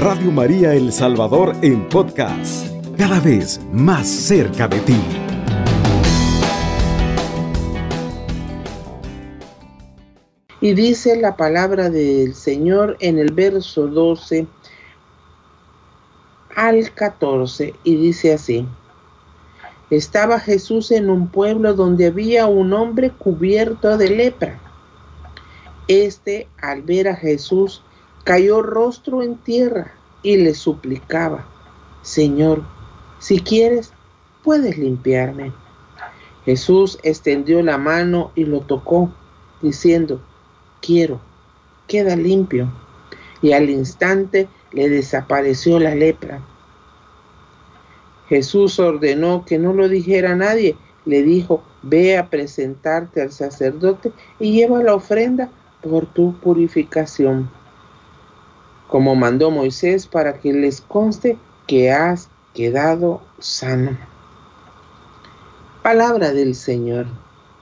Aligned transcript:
Radio 0.00 0.32
María 0.32 0.72
El 0.72 0.94
Salvador 0.94 1.54
en 1.60 1.86
podcast, 1.90 2.66
cada 2.96 3.20
vez 3.20 3.60
más 3.70 4.08
cerca 4.08 4.66
de 4.66 4.80
ti. 4.80 4.96
Y 10.62 10.72
dice 10.72 11.20
la 11.20 11.36
palabra 11.36 11.90
del 11.90 12.34
Señor 12.34 12.96
en 13.00 13.18
el 13.18 13.34
verso 13.34 13.88
12 13.88 14.46
al 16.56 16.94
14 16.94 17.74
y 17.84 17.96
dice 17.96 18.32
así. 18.32 18.66
Estaba 19.90 20.40
Jesús 20.40 20.92
en 20.92 21.10
un 21.10 21.28
pueblo 21.28 21.74
donde 21.74 22.06
había 22.06 22.46
un 22.46 22.72
hombre 22.72 23.10
cubierto 23.10 23.98
de 23.98 24.08
lepra. 24.08 24.58
Este, 25.88 26.48
al 26.62 26.80
ver 26.80 27.08
a 27.08 27.16
Jesús, 27.16 27.82
cayó 28.24 28.62
rostro 28.62 29.22
en 29.22 29.36
tierra 29.36 29.99
y 30.22 30.36
le 30.36 30.54
suplicaba, 30.54 31.46
Señor, 32.02 32.62
si 33.18 33.40
quieres, 33.40 33.92
puedes 34.42 34.78
limpiarme. 34.78 35.52
Jesús 36.44 36.98
extendió 37.02 37.62
la 37.62 37.78
mano 37.78 38.32
y 38.34 38.44
lo 38.44 38.60
tocó, 38.60 39.12
diciendo, 39.60 40.20
quiero, 40.80 41.20
queda 41.86 42.16
limpio. 42.16 42.72
Y 43.42 43.52
al 43.52 43.70
instante 43.70 44.48
le 44.72 44.88
desapareció 44.88 45.78
la 45.78 45.94
lepra. 45.94 46.40
Jesús 48.28 48.78
ordenó 48.78 49.44
que 49.44 49.58
no 49.58 49.72
lo 49.72 49.88
dijera 49.88 50.32
a 50.32 50.36
nadie. 50.36 50.76
Le 51.04 51.22
dijo, 51.22 51.62
ve 51.82 52.16
a 52.18 52.28
presentarte 52.28 53.22
al 53.22 53.32
sacerdote 53.32 54.12
y 54.38 54.52
lleva 54.52 54.82
la 54.82 54.94
ofrenda 54.94 55.50
por 55.82 56.06
tu 56.06 56.38
purificación, 56.40 57.50
como 58.90 59.14
mandó 59.14 59.50
Moisés 59.50 60.06
para 60.06 60.38
que 60.40 60.52
les 60.52 60.80
conste 60.80 61.38
que 61.66 61.90
has 61.90 62.28
quedado 62.54 63.22
sano. 63.38 63.96
Palabra 65.82 66.32
del 66.32 66.54
Señor. 66.54 67.06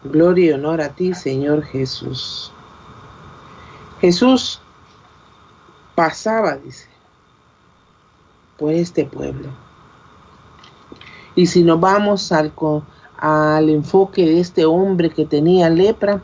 Gloria 0.03 0.47
y 0.47 0.53
honor 0.53 0.81
a 0.81 0.95
ti, 0.95 1.15
Señor 1.15 1.63
Jesús. 1.63 2.53
Jesús 4.01 4.61
pasaba, 5.95 6.57
dice, 6.57 6.89
por 8.57 8.73
este 8.73 9.05
pueblo 9.05 9.51
y 11.39 11.47
si 11.47 11.63
nos 11.63 11.79
vamos 11.79 12.33
al, 12.33 12.53
al 13.17 13.69
enfoque 13.69 14.27
de 14.27 14.41
este 14.41 14.65
hombre 14.65 15.09
que 15.09 15.25
tenía 15.25 15.71
lepra, 15.71 16.21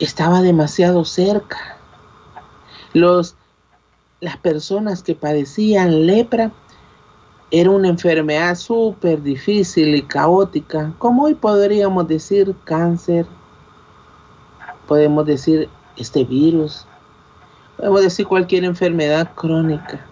estaba 0.00 0.42
demasiado 0.42 1.04
cerca. 1.04 1.75
Los, 2.92 3.36
las 4.20 4.36
personas 4.36 5.02
que 5.02 5.14
padecían 5.14 6.06
lepra 6.06 6.52
era 7.50 7.70
una 7.70 7.88
enfermedad 7.88 8.56
súper 8.56 9.22
difícil 9.22 9.94
y 9.94 10.02
caótica, 10.02 10.92
como 10.98 11.24
hoy 11.24 11.34
podríamos 11.34 12.08
decir 12.08 12.54
cáncer, 12.64 13.26
podemos 14.88 15.26
decir 15.26 15.68
este 15.96 16.24
virus, 16.24 16.86
podemos 17.76 18.02
decir 18.02 18.26
cualquier 18.26 18.64
enfermedad 18.64 19.32
crónica. 19.34 20.04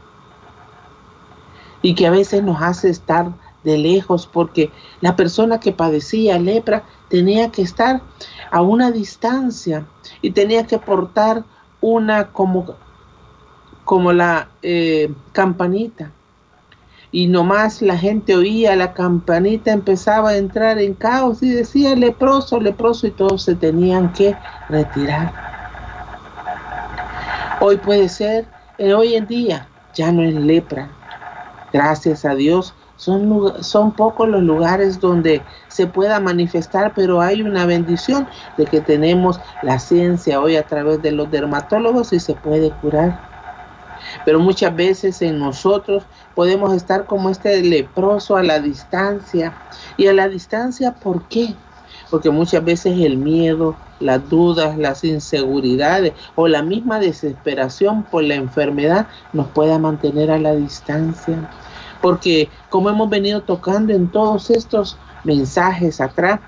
Y 1.82 1.94
que 1.94 2.06
a 2.06 2.10
veces 2.10 2.42
nos 2.42 2.62
hace 2.62 2.88
estar 2.88 3.32
de 3.62 3.78
lejos 3.78 4.26
porque 4.26 4.70
la 5.00 5.16
persona 5.16 5.58
que 5.60 5.72
padecía 5.72 6.38
lepra 6.38 6.84
tenía 7.08 7.50
que 7.50 7.62
estar 7.62 8.00
a 8.50 8.62
una 8.62 8.90
distancia 8.90 9.86
y 10.22 10.30
tenía 10.30 10.66
que 10.66 10.78
portar 10.78 11.44
una 11.84 12.28
como, 12.28 12.76
como 13.84 14.12
la 14.12 14.48
eh, 14.62 15.12
campanita. 15.32 16.10
Y 17.12 17.26
nomás 17.26 17.82
la 17.82 17.98
gente 17.98 18.34
oía 18.34 18.74
la 18.74 18.94
campanita, 18.94 19.70
empezaba 19.70 20.30
a 20.30 20.36
entrar 20.36 20.78
en 20.78 20.94
caos 20.94 21.42
y 21.42 21.50
decía 21.50 21.94
leproso, 21.94 22.58
leproso 22.58 23.06
y 23.06 23.10
todos 23.10 23.42
se 23.42 23.54
tenían 23.54 24.12
que 24.14 24.34
retirar. 24.70 25.32
Hoy 27.60 27.76
puede 27.76 28.08
ser, 28.08 28.46
eh, 28.78 28.94
hoy 28.94 29.14
en 29.14 29.26
día 29.26 29.68
ya 29.94 30.10
no 30.10 30.22
es 30.22 30.34
lepra, 30.34 30.88
Gracias 31.72 32.24
a 32.24 32.36
Dios, 32.36 32.72
son, 33.04 33.62
son 33.62 33.92
pocos 33.92 34.28
los 34.28 34.42
lugares 34.42 34.98
donde 34.98 35.42
se 35.68 35.86
pueda 35.86 36.20
manifestar, 36.20 36.92
pero 36.94 37.20
hay 37.20 37.42
una 37.42 37.66
bendición 37.66 38.26
de 38.56 38.64
que 38.64 38.80
tenemos 38.80 39.40
la 39.60 39.78
ciencia 39.78 40.40
hoy 40.40 40.56
a 40.56 40.66
través 40.66 41.02
de 41.02 41.12
los 41.12 41.30
dermatólogos 41.30 42.12
y 42.14 42.20
se 42.20 42.34
puede 42.34 42.70
curar. 42.72 43.20
Pero 44.24 44.40
muchas 44.40 44.74
veces 44.74 45.20
en 45.20 45.38
nosotros 45.38 46.04
podemos 46.34 46.72
estar 46.72 47.04
como 47.06 47.28
este 47.28 47.62
leproso 47.62 48.36
a 48.36 48.42
la 48.42 48.58
distancia. 48.58 49.54
Y 49.96 50.06
a 50.06 50.12
la 50.12 50.28
distancia, 50.28 50.92
¿por 50.94 51.28
qué? 51.28 51.54
Porque 52.10 52.30
muchas 52.30 52.64
veces 52.64 52.98
el 53.00 53.18
miedo, 53.18 53.76
las 54.00 54.28
dudas, 54.28 54.78
las 54.78 55.04
inseguridades 55.04 56.14
o 56.34 56.48
la 56.48 56.62
misma 56.62 57.00
desesperación 57.00 58.04
por 58.04 58.24
la 58.24 58.34
enfermedad 58.34 59.08
nos 59.32 59.48
pueda 59.48 59.78
mantener 59.78 60.30
a 60.30 60.38
la 60.38 60.54
distancia 60.54 61.48
porque 62.04 62.50
como 62.68 62.90
hemos 62.90 63.08
venido 63.08 63.40
tocando 63.40 63.94
en 63.94 64.08
todos 64.08 64.50
estos 64.50 64.98
mensajes 65.24 66.02
atrás, 66.02 66.38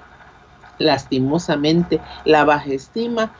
lastimosamente 0.78 1.98
la 2.26 2.44
baja 2.44 2.66
estima 2.72 3.32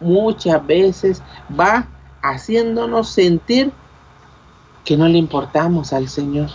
muchas 0.00 0.66
veces 0.66 1.22
va 1.52 1.88
haciéndonos 2.22 3.10
sentir 3.10 3.70
que 4.82 4.96
no 4.96 5.06
le 5.08 5.18
importamos 5.18 5.92
al 5.92 6.08
Señor. 6.08 6.48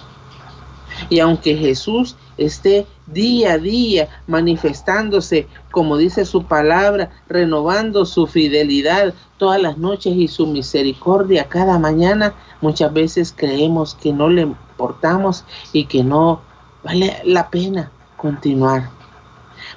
Y 1.12 1.20
aunque 1.20 1.56
Jesús 1.56 2.16
esté 2.38 2.88
día 3.06 3.54
a 3.54 3.58
día 3.60 4.10
manifestándose, 4.26 5.48
como 5.70 5.96
dice 5.96 6.26
su 6.26 6.46
palabra, 6.46 7.12
renovando 7.30 8.04
su 8.06 8.26
fidelidad 8.26 9.14
todas 9.38 9.62
las 9.62 9.78
noches 9.78 10.16
y 10.16 10.28
su 10.28 10.48
misericordia 10.48 11.48
cada 11.48 11.78
mañana, 11.78 12.34
muchas 12.62 12.94
veces 12.94 13.34
creemos 13.36 13.96
que 13.96 14.14
no 14.14 14.30
le 14.30 14.44
importamos 14.44 15.44
y 15.74 15.86
que 15.86 16.04
no 16.04 16.42
vale 16.84 17.18
la 17.26 17.50
pena 17.50 17.92
continuar. 18.18 18.90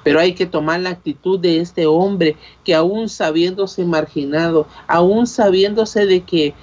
Pero 0.02 0.20
hay 0.20 0.34
que 0.34 0.46
tomar 0.46 0.80
la 0.80 0.90
actitud 0.90 1.38
de 1.38 1.60
este 1.60 1.86
hombre 1.86 2.36
que 2.62 2.74
aún 2.74 3.08
sabiéndose 3.08 3.84
marginado, 3.84 4.66
aún 4.86 5.26
sabiéndose 5.26 6.06
de 6.06 6.22
que 6.22 6.54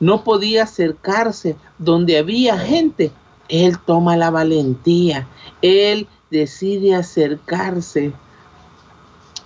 no 0.00 0.24
podía 0.24 0.64
acercarse 0.64 1.56
donde 1.78 2.18
había 2.18 2.58
gente, 2.58 3.10
él 3.48 3.78
toma 3.84 4.16
la 4.16 4.30
valentía, 4.30 5.26
él 5.62 6.06
decide 6.30 6.94
acercarse, 6.94 8.12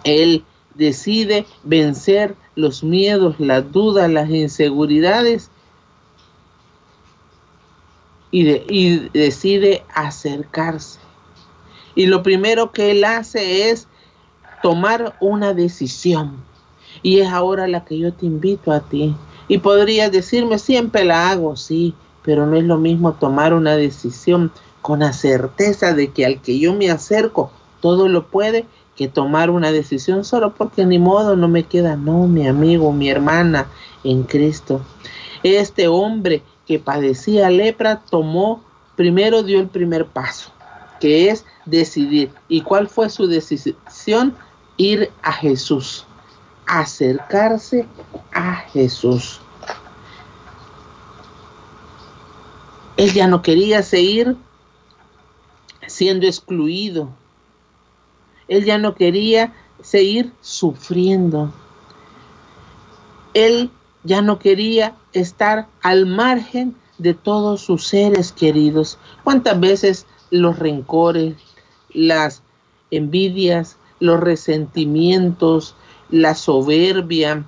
él 0.05 0.45
decide 0.75 1.47
vencer 1.63 2.35
los 2.57 2.83
miedos, 2.83 3.39
las 3.39 3.71
dudas, 3.71 4.11
las 4.11 4.31
inseguridades 4.31 5.51
y, 8.31 8.49
y, 8.69 9.09
decide 9.13 9.85
acercarse. 9.95 11.01
Y 11.95 12.07
lo 12.07 12.23
primero 12.23 12.73
que 12.73 12.93
él 12.93 13.05
hace 13.05 13.71
es 13.71 13.89
tomar 14.63 15.17
una 15.21 15.55
decisión. 15.55 16.37
Y 17.03 17.21
es 17.21 17.29
ahora 17.29 17.67
la 17.67 17.85
que 17.85 17.99
yo 17.99 18.13
te 18.13 18.27
invito 18.27 18.73
a 18.73 18.81
ti. 18.81 19.15
Y 19.49 19.59
podrías 19.59 20.13
decirme, 20.13 20.59
siempre 20.59 21.05
la 21.05 21.31
hago, 21.31 21.57
sí, 21.57 21.95
pero 22.23 22.47
no 22.47 22.57
es 22.57 22.65
lo 22.65 22.79
mismo 22.79 23.15
tomar 23.15 23.55
una 23.55 23.77
decisión 23.77 24.53
con 24.83 25.01
la 25.01 25.13
certeza 25.13 25.95
de 25.95 26.09
que 26.09 26.27
al 26.27 26.41
que 26.41 26.59
yo 26.59 26.75
me 26.75 26.91
acerco 26.91 27.51
todo 27.81 28.09
lo 28.09 28.27
puede 28.27 28.67
que 28.97 29.09
tomar 29.09 29.51
una 29.51 29.73
decisión 29.73 30.25
solo 30.25 30.55
porque 30.55 30.85
ni 30.85 30.99
modo 30.99 31.37
no 31.37 31.49
me 31.49 31.65
queda, 31.65 31.97
no, 31.97 32.27
mi 32.29 32.47
amigo, 32.47 32.93
mi 32.93 33.09
hermana 33.09 33.67
en 34.05 34.25
Cristo. 34.25 34.81
Este 35.43 35.89
hombre 35.89 36.43
que 36.71 36.79
padecía 36.79 37.51
lepra 37.51 37.99
tomó, 37.99 38.63
primero 38.95 39.43
dio 39.43 39.59
el 39.59 39.67
primer 39.67 40.07
paso, 40.07 40.53
que 41.01 41.29
es 41.29 41.45
decidir. 41.65 42.31
¿Y 42.47 42.61
cuál 42.61 42.87
fue 42.87 43.11
su 43.11 43.27
decisión? 43.27 44.37
Ir 44.77 45.11
a 45.21 45.33
Jesús, 45.33 46.07
acercarse 46.69 47.89
a 48.33 48.55
Jesús. 48.55 49.41
Él 52.97 53.13
ya 53.15 53.27
no 53.27 53.43
quería 53.43 53.83
seguir 53.83 54.37
siendo 55.89 56.29
excluido. 56.29 57.09
Él 58.47 58.65
ya 58.65 58.79
no 58.79 58.95
quería 58.95 59.53
seguir 59.83 60.33
sufriendo. 60.41 61.53
Él 63.35 63.73
ya 64.05 64.23
no 64.23 64.39
quería 64.39 64.95
estar 65.13 65.69
al 65.83 66.07
margen 66.07 66.75
de 66.99 67.15
todos 67.15 67.63
sus 67.63 67.87
seres 67.87 68.33
queridos. 68.33 68.99
¿Cuántas 69.25 69.59
veces 69.59 70.07
los 70.31 70.59
rencores, 70.59 71.35
las 71.93 72.43
envidias, 72.91 73.77
los 73.99 74.21
resentimientos, 74.21 75.75
la 76.11 76.35
soberbia, 76.35 77.45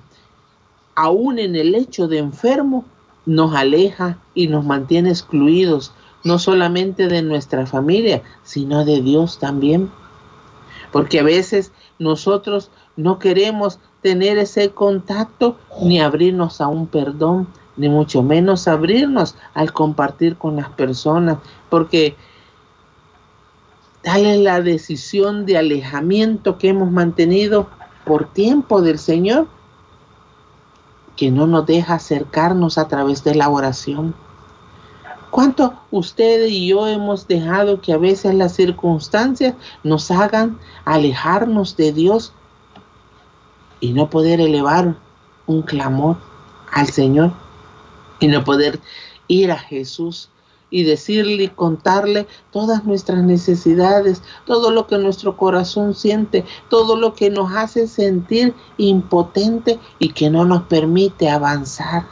aún 0.95 1.39
en 1.39 1.55
el 1.55 1.75
hecho 1.75 2.07
de 2.07 2.19
enfermo, 2.19 2.85
nos 3.25 3.55
aleja 3.55 4.19
y 4.35 4.47
nos 4.47 4.65
mantiene 4.65 5.09
excluidos, 5.09 5.93
no 6.23 6.39
solamente 6.39 7.07
de 7.07 7.21
nuestra 7.21 7.65
familia, 7.65 8.21
sino 8.43 8.85
de 8.85 9.01
Dios 9.01 9.39
también. 9.39 9.91
Porque 10.91 11.19
a 11.19 11.23
veces 11.23 11.71
nosotros 11.99 12.69
no 12.95 13.19
queremos 13.19 13.79
tener 14.03 14.37
ese 14.37 14.71
contacto 14.71 15.57
ni 15.81 15.99
abrirnos 15.99 16.61
a 16.61 16.67
un 16.67 16.85
perdón, 16.87 17.47
ni 17.77 17.89
mucho 17.89 18.21
menos 18.21 18.67
abrirnos 18.67 19.35
al 19.55 19.73
compartir 19.73 20.35
con 20.37 20.57
las 20.57 20.69
personas, 20.69 21.37
porque 21.69 22.15
tal 24.03 24.25
es 24.25 24.39
la 24.41 24.61
decisión 24.61 25.45
de 25.45 25.57
alejamiento 25.57 26.57
que 26.57 26.69
hemos 26.69 26.91
mantenido 26.91 27.67
por 28.05 28.31
tiempo 28.31 28.81
del 28.81 28.99
Señor, 28.99 29.47
que 31.15 31.31
no 31.31 31.47
nos 31.47 31.65
deja 31.65 31.95
acercarnos 31.95 32.77
a 32.77 32.87
través 32.89 33.23
de 33.23 33.35
la 33.35 33.49
oración. 33.49 34.13
¿Cuánto 35.31 35.73
usted 35.89 36.45
y 36.45 36.67
yo 36.67 36.87
hemos 36.87 37.27
dejado 37.27 37.79
que 37.81 37.93
a 37.93 37.97
veces 37.97 38.35
las 38.35 38.53
circunstancias 38.53 39.55
nos 39.83 40.11
hagan 40.11 40.59
alejarnos 40.85 41.77
de 41.77 41.93
Dios 41.93 42.33
y 43.83 43.91
no 43.91 44.09
poder 44.09 44.39
elevar 44.39 44.95
un 45.45 45.61
clamor 45.61 46.15
al 46.71 46.87
Señor 46.87 47.33
y 48.21 48.27
no 48.27 48.45
poder 48.45 48.79
ir 49.27 49.51
a 49.51 49.57
Jesús 49.57 50.29
y 50.69 50.83
decirle 50.83 51.43
y 51.43 51.47
contarle 51.49 52.25
todas 52.49 52.85
nuestras 52.85 53.25
necesidades, 53.25 54.21
todo 54.45 54.71
lo 54.71 54.87
que 54.87 54.97
nuestro 54.99 55.35
corazón 55.35 55.95
siente, 55.95 56.45
todo 56.69 56.95
lo 56.95 57.13
que 57.13 57.29
nos 57.29 57.51
hace 57.51 57.89
sentir 57.89 58.53
impotente 58.77 59.81
y 59.99 60.13
que 60.13 60.29
no 60.29 60.45
nos 60.45 60.63
permite 60.63 61.29
avanzar. 61.29 62.05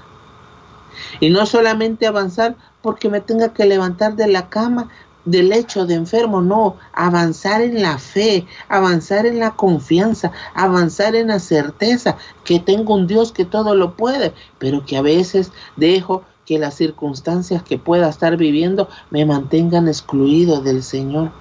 Y 1.21 1.29
no 1.29 1.45
solamente 1.45 2.05
avanzar 2.05 2.57
porque 2.81 3.07
me 3.07 3.21
tenga 3.21 3.53
que 3.53 3.63
levantar 3.63 4.17
de 4.17 4.27
la 4.27 4.49
cama, 4.49 4.89
del 5.25 5.49
lecho 5.49 5.85
de 5.85 5.95
enfermo, 5.95 6.41
no, 6.41 6.77
avanzar 6.93 7.61
en 7.61 7.81
la 7.81 7.97
fe, 7.97 8.45
avanzar 8.69 9.25
en 9.25 9.39
la 9.39 9.51
confianza, 9.51 10.31
avanzar 10.53 11.15
en 11.15 11.27
la 11.27 11.39
certeza 11.39 12.17
que 12.43 12.59
tengo 12.59 12.95
un 12.95 13.07
Dios 13.07 13.31
que 13.31 13.45
todo 13.45 13.75
lo 13.75 13.95
puede, 13.95 14.33
pero 14.59 14.85
que 14.85 14.97
a 14.97 15.01
veces 15.01 15.51
dejo 15.75 16.23
que 16.45 16.59
las 16.59 16.75
circunstancias 16.75 17.63
que 17.63 17.77
pueda 17.77 18.09
estar 18.09 18.37
viviendo 18.37 18.89
me 19.09 19.25
mantengan 19.25 19.87
excluido 19.87 20.61
del 20.61 20.83
Señor. 20.83 21.31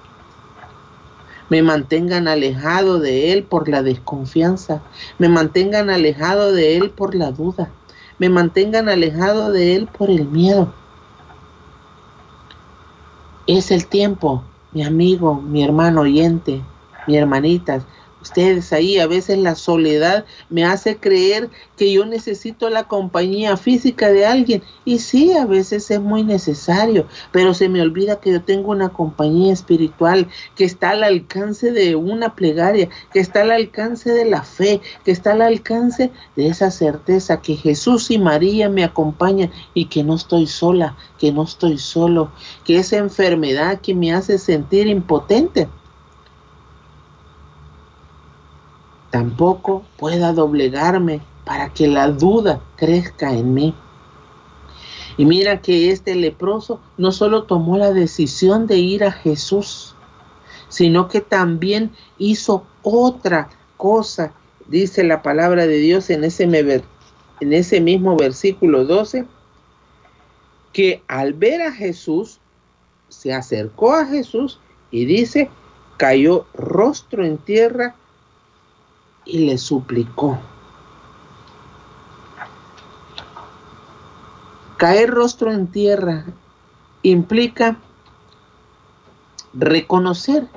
Me 1.49 1.61
mantengan 1.61 2.29
alejado 2.29 2.99
de 2.99 3.33
Él 3.33 3.43
por 3.43 3.67
la 3.67 3.83
desconfianza. 3.83 4.81
Me 5.17 5.27
mantengan 5.27 5.89
alejado 5.89 6.53
de 6.53 6.77
Él 6.77 6.91
por 6.91 7.13
la 7.13 7.31
duda. 7.31 7.69
Me 8.19 8.29
mantengan 8.29 8.87
alejado 8.87 9.51
de 9.51 9.75
Él 9.75 9.87
por 9.87 10.09
el 10.09 10.29
miedo. 10.29 10.73
Es 13.53 13.69
el 13.69 13.85
tiempo, 13.85 14.41
mi 14.71 14.81
amigo, 14.81 15.35
mi 15.35 15.61
hermano 15.61 16.01
oyente, 16.01 16.61
mi 17.05 17.17
hermanitas, 17.17 17.83
ustedes 18.21 18.71
ahí, 18.73 18.99
a 18.99 19.07
veces 19.07 19.37
la 19.37 19.55
soledad 19.55 20.25
me 20.49 20.63
hace 20.63 20.97
creer 20.97 21.49
que 21.77 21.91
yo 21.91 22.05
necesito 22.05 22.69
la 22.69 22.87
compañía 22.87 23.57
física 23.57 24.11
de 24.11 24.25
alguien. 24.25 24.63
Y 24.85 24.99
sí, 24.99 25.33
a 25.33 25.45
veces 25.45 25.89
es 25.91 25.99
muy 25.99 26.23
necesario, 26.23 27.07
pero 27.31 27.53
se 27.53 27.69
me 27.69 27.81
olvida 27.81 28.19
que 28.19 28.31
yo 28.31 28.41
tengo 28.41 28.71
una 28.71 28.89
compañía 28.89 29.53
espiritual 29.53 30.27
que 30.55 30.65
está 30.65 30.91
al 30.91 31.03
alcance 31.03 31.71
de 31.71 31.95
una 31.95 32.35
plegaria, 32.35 32.89
que 33.11 33.19
está 33.19 33.41
al 33.41 33.51
alcance 33.51 34.11
de 34.11 34.25
la 34.25 34.43
fe, 34.43 34.81
que 35.03 35.11
está 35.11 35.33
al 35.33 35.41
alcance 35.41 36.11
de 36.35 36.47
esa 36.47 36.71
certeza 36.71 37.41
que 37.41 37.55
Jesús 37.55 38.11
y 38.11 38.17
María 38.17 38.69
me 38.69 38.83
acompañan 38.83 39.51
y 39.73 39.85
que 39.85 40.03
no 40.03 40.15
estoy 40.15 40.47
sola, 40.47 40.95
que 41.17 41.31
no 41.31 41.43
estoy 41.43 41.77
solo, 41.77 42.31
que 42.63 42.77
esa 42.77 42.97
enfermedad 42.97 43.81
que 43.81 43.95
me 43.95 44.13
hace 44.13 44.37
sentir 44.37 44.87
impotente 44.87 45.67
tampoco 49.11 49.83
pueda 49.97 50.33
doblegarme 50.33 51.21
para 51.45 51.69
que 51.69 51.87
la 51.87 52.09
duda 52.09 52.61
crezca 52.77 53.33
en 53.33 53.53
mí. 53.53 53.75
Y 55.17 55.25
mira 55.25 55.61
que 55.61 55.91
este 55.91 56.15
leproso 56.15 56.79
no 56.97 57.11
solo 57.11 57.43
tomó 57.43 57.77
la 57.77 57.91
decisión 57.91 58.65
de 58.65 58.77
ir 58.77 59.03
a 59.03 59.11
Jesús, 59.11 59.95
sino 60.69 61.09
que 61.09 61.19
también 61.19 61.91
hizo 62.17 62.65
otra 62.81 63.49
cosa, 63.75 64.33
dice 64.67 65.03
la 65.03 65.21
palabra 65.21 65.67
de 65.67 65.77
Dios 65.77 66.09
en 66.09 66.23
ese, 66.23 66.43
en 66.43 67.53
ese 67.53 67.81
mismo 67.81 68.15
versículo 68.15 68.85
12, 68.85 69.25
que 70.71 71.03
al 71.09 71.33
ver 71.33 71.61
a 71.61 71.73
Jesús, 71.73 72.39
se 73.09 73.33
acercó 73.33 73.93
a 73.93 74.05
Jesús 74.05 74.61
y 74.89 75.03
dice, 75.03 75.49
cayó 75.97 76.45
rostro 76.53 77.25
en 77.25 77.37
tierra 77.37 77.95
y 79.31 79.39
le 79.39 79.57
suplicó. 79.57 80.37
Caer 84.75 85.09
rostro 85.09 85.51
en 85.51 85.67
tierra 85.67 86.25
implica 87.01 87.77
reconocer 89.53 90.47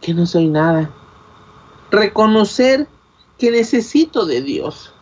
que 0.00 0.14
no 0.14 0.26
soy 0.26 0.48
nada. 0.48 0.90
Reconocer 1.90 2.88
que 3.38 3.52
necesito 3.52 4.26
de 4.26 4.42
Dios. 4.42 4.92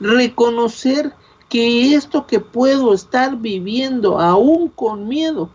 Reconocer 0.00 1.14
que 1.48 1.94
esto 1.94 2.26
que 2.26 2.40
puedo 2.40 2.94
estar 2.94 3.36
viviendo 3.36 4.18
aún 4.18 4.68
con 4.68 5.06
miedo, 5.06 5.50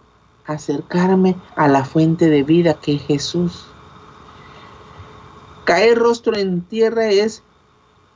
acercarme 0.46 1.36
a 1.56 1.68
la 1.68 1.84
fuente 1.84 2.30
de 2.30 2.44
vida 2.44 2.76
que 2.76 2.96
es 2.96 3.02
Jesús. 3.02 3.66
Caer 5.68 5.98
rostro 5.98 6.38
en 6.38 6.62
tierra 6.62 7.10
es 7.10 7.44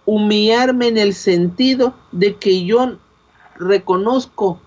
humillarme 0.06 0.88
en 0.88 0.98
el 0.98 1.14
sentido 1.14 1.94
de 2.14 2.38
que 2.38 2.64
yo 2.64 2.96
reconozco 3.58 4.58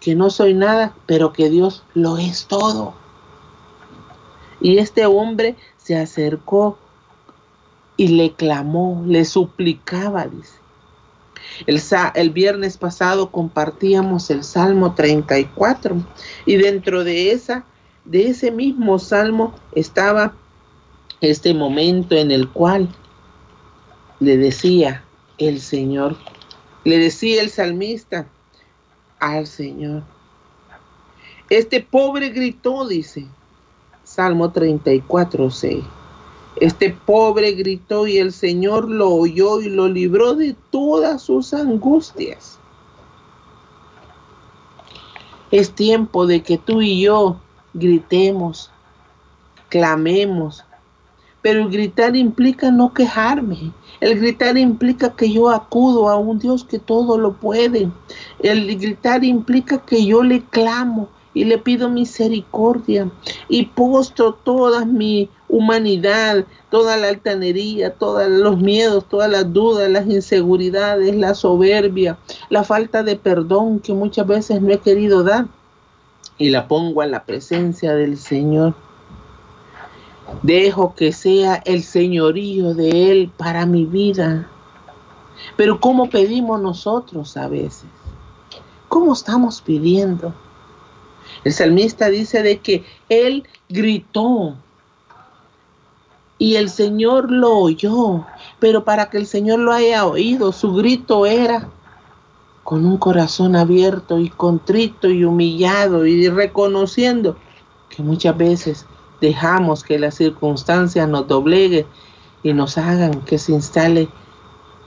que 0.00 0.14
no 0.14 0.28
soy 0.28 0.52
nada, 0.52 0.94
pero 1.06 1.32
que 1.32 1.48
Dios 1.48 1.82
lo 1.94 2.18
es 2.18 2.44
todo. 2.44 2.92
Y 4.60 4.76
este 4.76 5.06
hombre 5.06 5.56
se 5.78 5.96
acercó 5.96 6.76
y 7.96 8.08
le 8.08 8.32
clamó, 8.32 9.02
le 9.06 9.24
suplicaba, 9.24 10.26
dice. 10.26 10.58
El, 11.66 11.80
el, 12.16 12.30
viernes 12.30 12.76
pasado 12.76 13.30
compartíamos 13.30 14.28
el 14.28 14.44
Salmo 14.44 14.94
34 14.94 15.96
y 16.44 16.56
dentro 16.56 17.02
de 17.02 17.32
esa, 17.32 17.64
de 18.04 18.28
ese 18.28 18.50
mismo 18.50 18.98
salmo 18.98 19.54
estaba 19.74 20.34
este 21.20 21.54
momento 21.54 22.14
en 22.14 22.30
el 22.30 22.48
cual 22.48 22.88
le 24.20 24.36
decía 24.36 25.04
el 25.38 25.60
Señor, 25.60 26.16
le 26.84 26.98
decía 26.98 27.42
el 27.42 27.50
salmista 27.50 28.26
al 29.18 29.46
Señor. 29.46 30.02
Este 31.48 31.80
pobre 31.82 32.30
gritó, 32.30 32.86
dice 32.86 33.26
Salmo 34.04 34.50
34, 34.50 35.50
6. 35.50 35.84
Este 36.56 36.90
pobre 36.90 37.52
gritó 37.52 38.06
y 38.06 38.18
el 38.18 38.32
Señor 38.32 38.88
lo 38.88 39.08
oyó 39.10 39.60
y 39.60 39.68
lo 39.68 39.88
libró 39.88 40.34
de 40.34 40.56
todas 40.70 41.22
sus 41.22 41.54
angustias. 41.54 42.58
Es 45.50 45.72
tiempo 45.72 46.26
de 46.26 46.42
que 46.42 46.58
tú 46.58 46.82
y 46.82 47.02
yo 47.02 47.40
gritemos, 47.72 48.70
clamemos, 49.68 50.64
pero 51.42 51.60
el 51.60 51.70
gritar 51.70 52.16
implica 52.16 52.70
no 52.70 52.92
quejarme. 52.92 53.72
El 54.00 54.18
gritar 54.18 54.56
implica 54.56 55.14
que 55.14 55.30
yo 55.30 55.50
acudo 55.50 56.08
a 56.08 56.16
un 56.16 56.38
Dios 56.38 56.64
que 56.64 56.78
todo 56.78 57.18
lo 57.18 57.34
puede. 57.34 57.90
El 58.40 58.78
gritar 58.78 59.24
implica 59.24 59.78
que 59.78 60.04
yo 60.04 60.22
le 60.22 60.42
clamo 60.42 61.08
y 61.32 61.44
le 61.44 61.58
pido 61.58 61.88
misericordia 61.88 63.10
y 63.48 63.66
postro 63.66 64.34
toda 64.34 64.84
mi 64.84 65.28
humanidad, 65.48 66.44
toda 66.70 66.96
la 66.96 67.08
altanería, 67.08 67.94
todos 67.94 68.28
los 68.28 68.58
miedos, 68.58 69.04
todas 69.08 69.30
las 69.30 69.52
dudas, 69.52 69.90
las 69.90 70.06
inseguridades, 70.06 71.14
la 71.14 71.34
soberbia, 71.34 72.18
la 72.48 72.64
falta 72.64 73.02
de 73.02 73.16
perdón 73.16 73.80
que 73.80 73.92
muchas 73.92 74.26
veces 74.26 74.60
no 74.60 74.72
he 74.72 74.78
querido 74.78 75.22
dar 75.22 75.46
y 76.38 76.48
la 76.48 76.66
pongo 76.66 77.02
a 77.02 77.06
la 77.06 77.24
presencia 77.24 77.94
del 77.94 78.16
Señor. 78.16 78.74
Dejo 80.42 80.94
que 80.94 81.12
sea 81.12 81.56
el 81.64 81.82
señorío 81.82 82.74
de 82.74 83.10
Él 83.10 83.32
para 83.36 83.66
mi 83.66 83.84
vida. 83.84 84.48
Pero 85.56 85.80
¿cómo 85.80 86.08
pedimos 86.08 86.60
nosotros 86.60 87.36
a 87.36 87.48
veces? 87.48 87.86
¿Cómo 88.88 89.12
estamos 89.12 89.60
pidiendo? 89.60 90.34
El 91.44 91.52
salmista 91.52 92.08
dice 92.08 92.42
de 92.42 92.58
que 92.58 92.84
Él 93.08 93.46
gritó. 93.68 94.56
Y 96.38 96.56
el 96.56 96.70
Señor 96.70 97.30
lo 97.30 97.58
oyó, 97.58 98.24
pero 98.58 98.84
para 98.84 99.10
que 99.10 99.18
el 99.18 99.26
Señor 99.26 99.58
lo 99.58 99.72
haya 99.72 100.06
oído, 100.06 100.52
su 100.52 100.72
grito 100.72 101.26
era 101.26 101.68
con 102.64 102.86
un 102.86 102.96
corazón 102.96 103.56
abierto 103.56 104.18
y 104.18 104.30
contrito 104.30 105.08
y 105.08 105.24
humillado 105.24 106.06
y 106.06 106.28
reconociendo 106.28 107.36
que 107.90 108.02
muchas 108.02 108.36
veces 108.36 108.86
dejamos 109.20 109.84
que 109.84 109.98
las 109.98 110.14
circunstancias 110.14 111.08
nos 111.08 111.26
dobleguen 111.26 111.86
y 112.42 112.52
nos 112.52 112.78
hagan 112.78 113.20
que 113.22 113.38
se 113.38 113.52
instale 113.52 114.08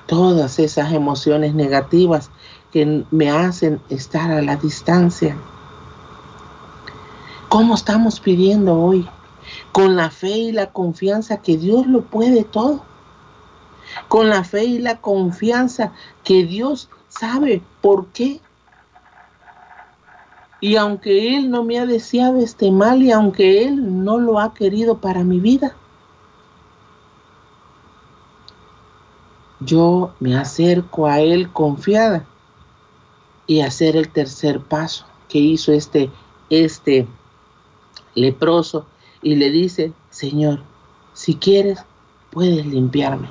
todas 0.07 0.59
esas 0.59 0.91
emociones 0.93 1.53
negativas 1.53 2.29
que 2.71 3.05
me 3.11 3.29
hacen 3.29 3.81
estar 3.89 4.31
a 4.31 4.41
la 4.41 4.55
distancia. 4.55 5.37
¿Cómo 7.49 7.75
estamos 7.75 8.19
pidiendo 8.19 8.79
hoy? 8.79 9.07
Con 9.71 9.95
la 9.95 10.09
fe 10.09 10.37
y 10.37 10.51
la 10.51 10.71
confianza 10.71 11.37
que 11.37 11.57
Dios 11.57 11.85
lo 11.85 12.01
puede 12.01 12.43
todo. 12.43 12.83
Con 14.07 14.29
la 14.29 14.43
fe 14.43 14.63
y 14.63 14.79
la 14.79 14.99
confianza 15.01 15.91
que 16.23 16.45
Dios 16.45 16.89
sabe 17.09 17.61
por 17.81 18.07
qué. 18.07 18.41
Y 20.63 20.77
aunque 20.77 21.35
Él 21.35 21.51
no 21.51 21.65
me 21.65 21.77
ha 21.77 21.85
deseado 21.85 22.39
este 22.39 22.71
mal 22.71 23.03
y 23.03 23.11
aunque 23.11 23.65
Él 23.65 24.05
no 24.05 24.17
lo 24.17 24.39
ha 24.39 24.53
querido 24.53 24.97
para 24.99 25.25
mi 25.25 25.41
vida, 25.41 25.75
yo 29.59 30.13
me 30.21 30.37
acerco 30.37 31.05
a 31.05 31.19
Él 31.19 31.51
confiada 31.51 32.25
y 33.45 33.59
hacer 33.59 33.97
el 33.97 34.07
tercer 34.07 34.61
paso 34.61 35.05
que 35.27 35.37
hizo 35.37 35.73
este, 35.73 36.09
este 36.49 37.09
leproso 38.15 38.85
y 39.21 39.35
le 39.35 39.51
dice, 39.51 39.91
Señor, 40.11 40.61
si 41.11 41.35
quieres, 41.35 41.83
puedes 42.31 42.65
limpiarme. 42.65 43.27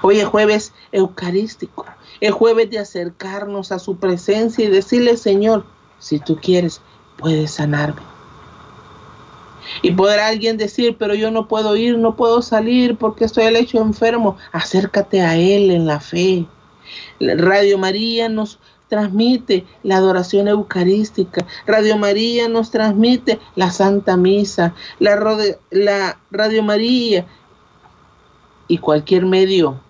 Hoy 0.00 0.20
es 0.20 0.24
jueves 0.24 0.72
eucarístico, 0.92 1.84
es 2.22 2.32
jueves 2.32 2.70
de 2.70 2.78
acercarnos 2.78 3.70
a 3.70 3.78
su 3.78 3.98
presencia 3.98 4.64
y 4.64 4.68
decirle, 4.68 5.18
Señor, 5.18 5.73
si 6.04 6.18
tú 6.18 6.36
quieres, 6.36 6.82
puedes 7.16 7.52
sanarme. 7.52 8.02
Y 9.80 9.92
podrá 9.92 10.26
alguien 10.26 10.58
decir, 10.58 10.96
pero 10.98 11.14
yo 11.14 11.30
no 11.30 11.48
puedo 11.48 11.74
ir, 11.76 11.96
no 11.96 12.14
puedo 12.14 12.42
salir 12.42 12.98
porque 12.98 13.24
estoy 13.24 13.44
al 13.44 13.56
hecho 13.56 13.78
enfermo. 13.80 14.36
Acércate 14.52 15.22
a 15.22 15.36
Él 15.36 15.70
en 15.70 15.86
la 15.86 16.00
fe. 16.00 16.44
Radio 17.18 17.78
María 17.78 18.28
nos 18.28 18.58
transmite 18.90 19.64
la 19.82 19.96
adoración 19.96 20.46
eucarística. 20.46 21.46
Radio 21.66 21.96
María 21.96 22.50
nos 22.50 22.70
transmite 22.70 23.40
la 23.56 23.70
Santa 23.70 24.18
Misa. 24.18 24.74
La, 24.98 25.18
la 25.70 26.18
Radio 26.30 26.62
María 26.62 27.24
y 28.68 28.76
cualquier 28.76 29.24
medio 29.24 29.80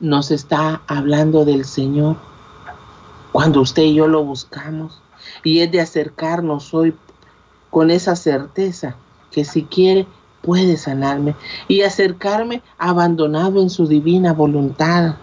nos 0.00 0.32
está 0.32 0.82
hablando 0.88 1.44
del 1.44 1.64
Señor. 1.64 2.16
Cuando 3.38 3.60
usted 3.60 3.84
y 3.84 3.94
yo 3.94 4.08
lo 4.08 4.24
buscamos. 4.24 5.00
Y 5.44 5.60
es 5.60 5.70
de 5.70 5.80
acercarnos 5.80 6.74
hoy 6.74 6.92
con 7.70 7.92
esa 7.92 8.16
certeza 8.16 8.96
que 9.30 9.44
si 9.44 9.62
quiere 9.62 10.08
puede 10.42 10.76
sanarme 10.76 11.36
y 11.68 11.82
acercarme 11.82 12.62
abandonado 12.78 13.62
en 13.62 13.70
su 13.70 13.86
divina 13.86 14.32
voluntad. 14.32 15.14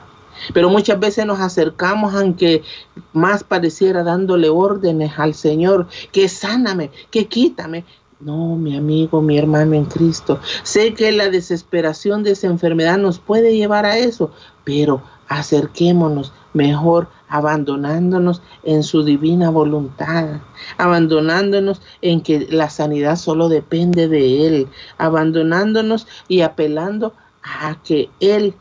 Pero 0.53 0.69
muchas 0.69 0.97
veces 0.97 1.25
nos 1.25 1.41
acercamos 1.41 2.15
aunque 2.15 2.63
más 3.11 3.43
pareciera 3.43 4.01
dándole 4.01 4.47
órdenes 4.47 5.11
al 5.19 5.33
Señor, 5.33 5.89
que 6.13 6.29
sáname, 6.29 6.91
que 7.11 7.25
quítame. 7.27 7.83
No, 8.21 8.55
mi 8.55 8.77
amigo, 8.77 9.21
mi 9.21 9.37
hermano 9.37 9.73
en 9.73 9.83
Cristo, 9.83 10.39
sé 10.63 10.93
que 10.93 11.11
la 11.11 11.27
desesperación 11.27 12.23
de 12.23 12.31
esa 12.31 12.47
enfermedad 12.47 12.97
nos 12.97 13.19
puede 13.19 13.57
llevar 13.57 13.85
a 13.85 13.97
eso, 13.97 14.31
pero 14.63 15.03
acerquémonos 15.27 16.33
mejor 16.53 17.07
abandonándonos 17.27 18.41
en 18.63 18.83
su 18.83 19.03
divina 19.03 19.49
voluntad, 19.49 20.41
abandonándonos 20.77 21.81
en 22.01 22.21
que 22.21 22.47
la 22.49 22.69
sanidad 22.69 23.17
solo 23.17 23.49
depende 23.49 24.07
de 24.07 24.47
Él, 24.47 24.67
abandonándonos 24.97 26.07
y 26.27 26.41
apelando 26.41 27.13
a 27.43 27.77
que 27.83 28.09
Él 28.19 28.53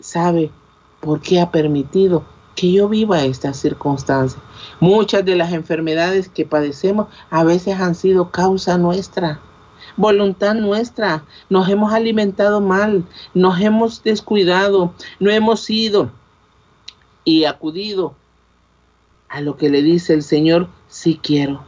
sabe 0.00 0.50
por 1.00 1.20
qué 1.20 1.40
ha 1.40 1.50
permitido 1.50 2.24
que 2.54 2.72
yo 2.72 2.88
viva 2.88 3.24
estas 3.24 3.58
circunstancias. 3.58 4.40
Muchas 4.80 5.24
de 5.24 5.36
las 5.36 5.52
enfermedades 5.52 6.28
que 6.28 6.46
padecemos 6.46 7.08
a 7.30 7.44
veces 7.44 7.80
han 7.80 7.94
sido 7.94 8.30
causa 8.30 8.78
nuestra, 8.78 9.40
voluntad 9.96 10.54
nuestra. 10.54 11.24
Nos 11.50 11.68
hemos 11.68 11.92
alimentado 11.92 12.60
mal, 12.60 13.04
nos 13.34 13.60
hemos 13.60 14.02
descuidado, 14.02 14.94
no 15.20 15.30
hemos 15.30 15.68
ido 15.70 16.10
y 17.24 17.44
acudido 17.44 18.14
a 19.28 19.40
lo 19.40 19.56
que 19.56 19.70
le 19.70 19.82
dice 19.82 20.12
el 20.12 20.22
Señor, 20.22 20.68
sí 20.88 21.18
quiero, 21.22 21.64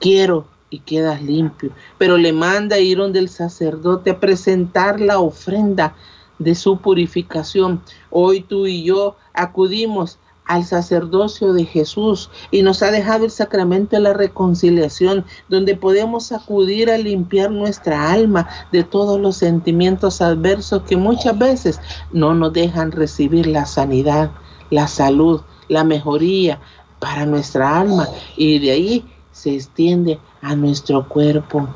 quiero 0.00 0.46
y 0.70 0.80
quedas 0.80 1.22
limpio. 1.22 1.72
Pero 1.98 2.16
le 2.16 2.32
manda 2.32 2.78
ir 2.78 2.98
donde 2.98 3.18
el 3.18 3.28
sacerdote 3.28 4.10
a 4.10 4.20
presentar 4.20 5.00
la 5.00 5.18
ofrenda 5.18 5.94
de 6.38 6.54
su 6.54 6.78
purificación. 6.78 7.82
Hoy 8.10 8.40
tú 8.40 8.66
y 8.66 8.82
yo 8.82 9.16
acudimos 9.34 10.18
al 10.46 10.64
sacerdocio 10.64 11.52
de 11.52 11.64
Jesús 11.64 12.30
y 12.50 12.62
nos 12.62 12.82
ha 12.82 12.90
dejado 12.90 13.24
el 13.24 13.30
sacramento 13.30 13.96
de 13.96 14.02
la 14.02 14.12
reconciliación, 14.12 15.24
donde 15.48 15.76
podemos 15.76 16.32
acudir 16.32 16.90
a 16.90 16.98
limpiar 16.98 17.50
nuestra 17.50 18.12
alma 18.12 18.48
de 18.72 18.82
todos 18.82 19.20
los 19.20 19.36
sentimientos 19.36 20.20
adversos 20.20 20.82
que 20.82 20.96
muchas 20.96 21.38
veces 21.38 21.80
no 22.12 22.34
nos 22.34 22.52
dejan 22.52 22.92
recibir 22.92 23.46
la 23.46 23.66
sanidad, 23.66 24.32
la 24.70 24.88
salud, 24.88 25.42
la 25.68 25.84
mejoría 25.84 26.60
para 26.98 27.26
nuestra 27.26 27.80
alma 27.80 28.08
y 28.36 28.58
de 28.58 28.70
ahí 28.72 29.04
se 29.32 29.54
extiende 29.54 30.18
a 30.42 30.54
nuestro 30.54 31.08
cuerpo. 31.08 31.68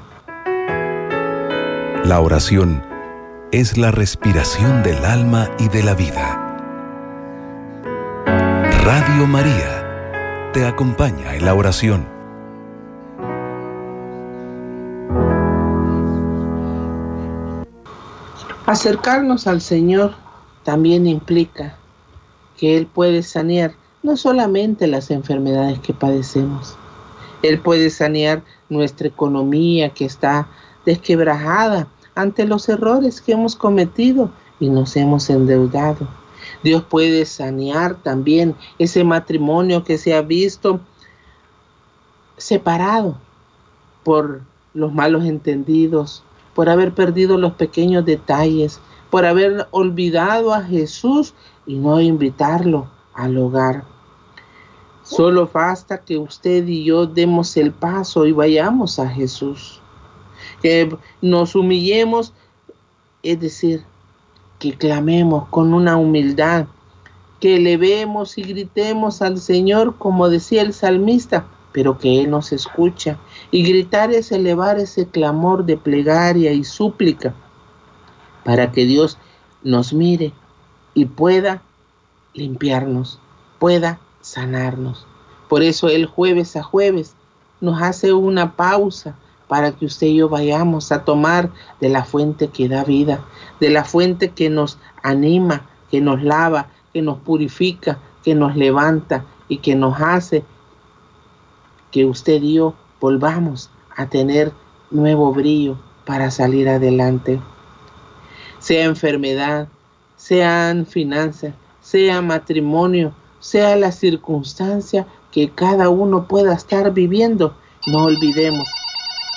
La 2.04 2.21
oración 2.21 2.83
es 3.50 3.78
la 3.78 3.90
respiración 3.90 4.83
del 4.83 5.04
alma 5.04 5.49
y 5.59 5.68
de 5.68 5.83
la 5.83 5.94
vida. 5.94 6.43
Radio 8.85 9.26
María 9.26 10.50
te 10.53 10.67
acompaña 10.67 11.35
en 11.35 11.47
la 11.47 11.55
oración. 11.55 12.07
Acercarnos 18.67 19.47
al 19.47 19.62
Señor 19.62 20.12
también 20.64 21.07
implica 21.07 21.79
que 22.59 22.76
Él 22.76 22.87
puede 22.87 23.23
sanear 23.23 23.73
no 24.03 24.19
solamente 24.19 24.87
las 24.87 25.11
enfermedades 25.11 25.79
que 25.79 25.95
padecemos, 25.95 26.76
Él 27.43 27.61
puede 27.61 27.88
sanear 27.88 28.43
nuestra 28.69 29.09
economía 29.09 29.95
que 29.95 30.05
está 30.05 30.47
desquebrajada 30.85 31.87
ante 32.14 32.45
los 32.45 32.69
errores 32.69 33.23
que 33.23 33.33
hemos 33.33 33.57
cometido 33.57 34.31
y 34.61 34.69
nos 34.69 34.95
hemos 34.99 35.31
endeudado. 35.31 36.07
Dios 36.64 36.83
puede 36.83 37.26
sanear 37.26 37.97
también 37.97 38.56
ese 38.78 39.04
matrimonio 39.04 39.85
que 39.85 39.99
se 39.99 40.14
ha 40.14 40.23
visto 40.23 40.80
separado 42.38 43.18
por 44.02 44.40
los 44.73 44.90
malos 44.90 45.26
entendidos, 45.26 46.25
por 46.54 46.71
haber 46.71 46.94
perdido 46.94 47.37
los 47.37 47.52
pequeños 47.52 48.06
detalles, 48.06 48.80
por 49.11 49.26
haber 49.26 49.68
olvidado 49.73 50.54
a 50.54 50.62
Jesús 50.62 51.35
y 51.66 51.75
no 51.76 52.00
invitarlo 52.00 52.88
al 53.12 53.37
hogar. 53.37 53.85
Solo 55.02 55.50
basta 55.52 55.99
que 55.99 56.16
usted 56.16 56.66
y 56.66 56.85
yo 56.85 57.06
demos 57.06 57.59
el 57.59 57.73
paso 57.73 58.25
y 58.25 58.33
vayamos 58.33 58.99
a 58.99 59.06
Jesús. 59.06 59.83
Que 60.62 60.97
nos 61.21 61.54
humillemos, 61.54 62.33
es 63.23 63.38
decir, 63.38 63.85
que 64.64 64.78
clamemos 64.78 65.47
con 65.49 65.75
una 65.75 65.99
humildad, 65.99 66.64
que 67.38 67.56
elevemos 67.56 68.38
y 68.38 68.44
gritemos 68.44 69.21
al 69.21 69.37
Señor 69.37 69.97
como 69.99 70.30
decía 70.30 70.62
el 70.62 70.73
salmista, 70.73 71.44
pero 71.73 71.99
que 71.99 72.23
Él 72.23 72.30
nos 72.30 72.50
escucha. 72.50 73.18
Y 73.50 73.62
gritar 73.62 74.11
es 74.11 74.33
elevar 74.33 74.78
ese 74.78 75.06
clamor 75.06 75.66
de 75.66 75.76
plegaria 75.76 76.50
y 76.52 76.64
súplica 76.64 77.35
para 78.42 78.73
que 78.73 78.87
Dios 78.87 79.18
nos 79.62 79.92
mire 79.92 80.33
y 80.94 81.04
pueda 81.04 81.61
limpiarnos, 82.33 83.21
pueda 83.59 84.00
sanarnos. 84.23 85.06
Por 85.50 85.62
eso 85.62 85.90
el 85.90 86.06
jueves 86.06 86.56
a 86.56 86.62
jueves 86.62 87.16
nos 87.61 87.83
hace 87.83 88.14
una 88.14 88.56
pausa 88.56 89.14
para 89.48 89.72
que 89.72 89.86
usted 89.86 90.06
y 90.08 90.16
yo 90.16 90.28
vayamos 90.28 90.92
a 90.92 91.04
tomar 91.04 91.50
de 91.80 91.88
la 91.88 92.04
fuente 92.04 92.48
que 92.48 92.68
da 92.68 92.84
vida, 92.84 93.24
de 93.60 93.70
la 93.70 93.84
fuente 93.84 94.30
que 94.30 94.50
nos 94.50 94.78
anima, 95.02 95.68
que 95.90 96.00
nos 96.00 96.22
lava, 96.22 96.68
que 96.92 97.02
nos 97.02 97.18
purifica, 97.18 97.98
que 98.22 98.34
nos 98.34 98.56
levanta 98.56 99.24
y 99.48 99.58
que 99.58 99.74
nos 99.74 100.00
hace 100.00 100.44
que 101.90 102.04
usted 102.06 102.42
y 102.42 102.54
yo 102.54 102.74
volvamos 103.00 103.70
a 103.94 104.08
tener 104.08 104.52
nuevo 104.90 105.32
brillo, 105.32 105.78
para 106.04 106.30
salir 106.30 106.68
adelante. 106.68 107.40
Sea 108.58 108.84
enfermedad, 108.84 109.68
sean 110.16 110.86
finanzas, 110.86 111.54
sea 111.80 112.22
matrimonio, 112.22 113.14
sea 113.40 113.76
la 113.76 113.92
circunstancia 113.92 115.06
que 115.32 115.50
cada 115.50 115.88
uno 115.88 116.26
pueda 116.28 116.54
estar 116.54 116.92
viviendo, 116.92 117.54
no 117.86 118.04
olvidemos 118.04 118.68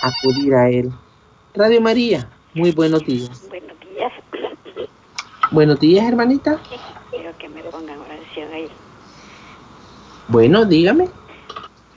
acudir 0.01 0.53
a 0.55 0.69
Él. 0.69 0.91
Radio 1.53 1.81
María, 1.81 2.29
muy 2.53 2.71
buenos 2.71 3.03
días. 3.05 3.47
Buenos 3.49 3.79
días. 3.79 4.13
Buenos 5.51 5.79
días, 5.79 6.05
hermanita. 6.05 6.59
Quiero 7.09 7.37
que 7.37 7.49
me 7.49 7.63
pongan 7.63 7.99
oración 7.99 8.51
ahí. 8.53 8.69
Bueno, 10.27 10.65
dígame. 10.65 11.09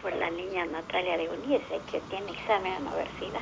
Por 0.02 0.14
la 0.16 0.30
niña 0.30 0.64
Natalia 0.66 1.16
de 1.16 1.28
Unice, 1.28 1.80
que 1.90 2.00
tiene 2.08 2.30
examen 2.32 2.72
en 2.74 2.84
la 2.84 2.90
universidad. 2.90 3.40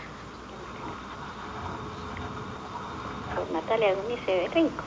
Por 3.35 3.53
Natalia 3.53 3.95
de 3.95 4.00
Unice 4.07 4.33
de 4.33 4.49
Rico. 4.49 4.85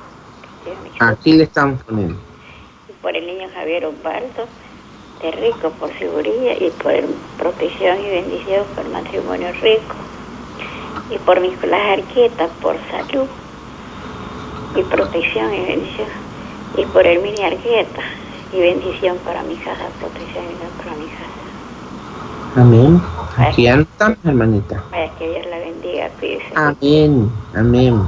Aquí 1.00 1.34
le 1.34 1.44
estamos 1.44 1.82
poniendo. 1.84 2.20
Y 2.90 2.94
por 3.01 3.16
el 3.16 3.25
niño 3.25 3.48
Javier 3.54 3.86
Osvaldo 3.86 4.48
de 5.22 5.32
Rico, 5.32 5.70
por 5.80 5.92
seguridad 5.98 6.56
y 6.60 6.70
por 6.72 6.94
protección 7.38 8.00
y 8.00 8.10
bendición 8.10 8.66
por 8.75 8.88
matrimonio 8.90 9.50
rico. 9.62 9.96
Y 11.10 11.18
por 11.20 11.40
Nicolás 11.42 12.00
Arqueta, 12.00 12.48
por 12.62 12.75
salud 12.90 13.28
y 14.75 14.84
protección 14.84 15.54
y 15.54 15.66
bendición. 15.66 16.08
Y 16.78 16.86
por 16.86 17.06
el 17.06 17.22
mini 17.22 17.44
Arqueta 17.44 18.01
y 18.54 18.60
bendición 18.60 19.18
para 19.25 19.44
mi 19.44 19.56
casa, 19.58 19.88
protección 20.00 20.44
y 20.44 20.48
bendición 20.48 20.72
para 20.78 20.96
mi 20.96 21.06
casa. 21.06 21.42
Amén. 22.56 23.01
Aquí 23.38 23.68
estamos, 23.68 24.18
hermanita. 24.25 24.84
Vaya 24.92 25.12
que 25.18 25.30
Dios 25.30 25.46
la 25.50 25.58
bendiga, 25.60 26.10
cuídese. 26.20 26.51
Amén, 26.56 27.32
amén. 27.56 28.04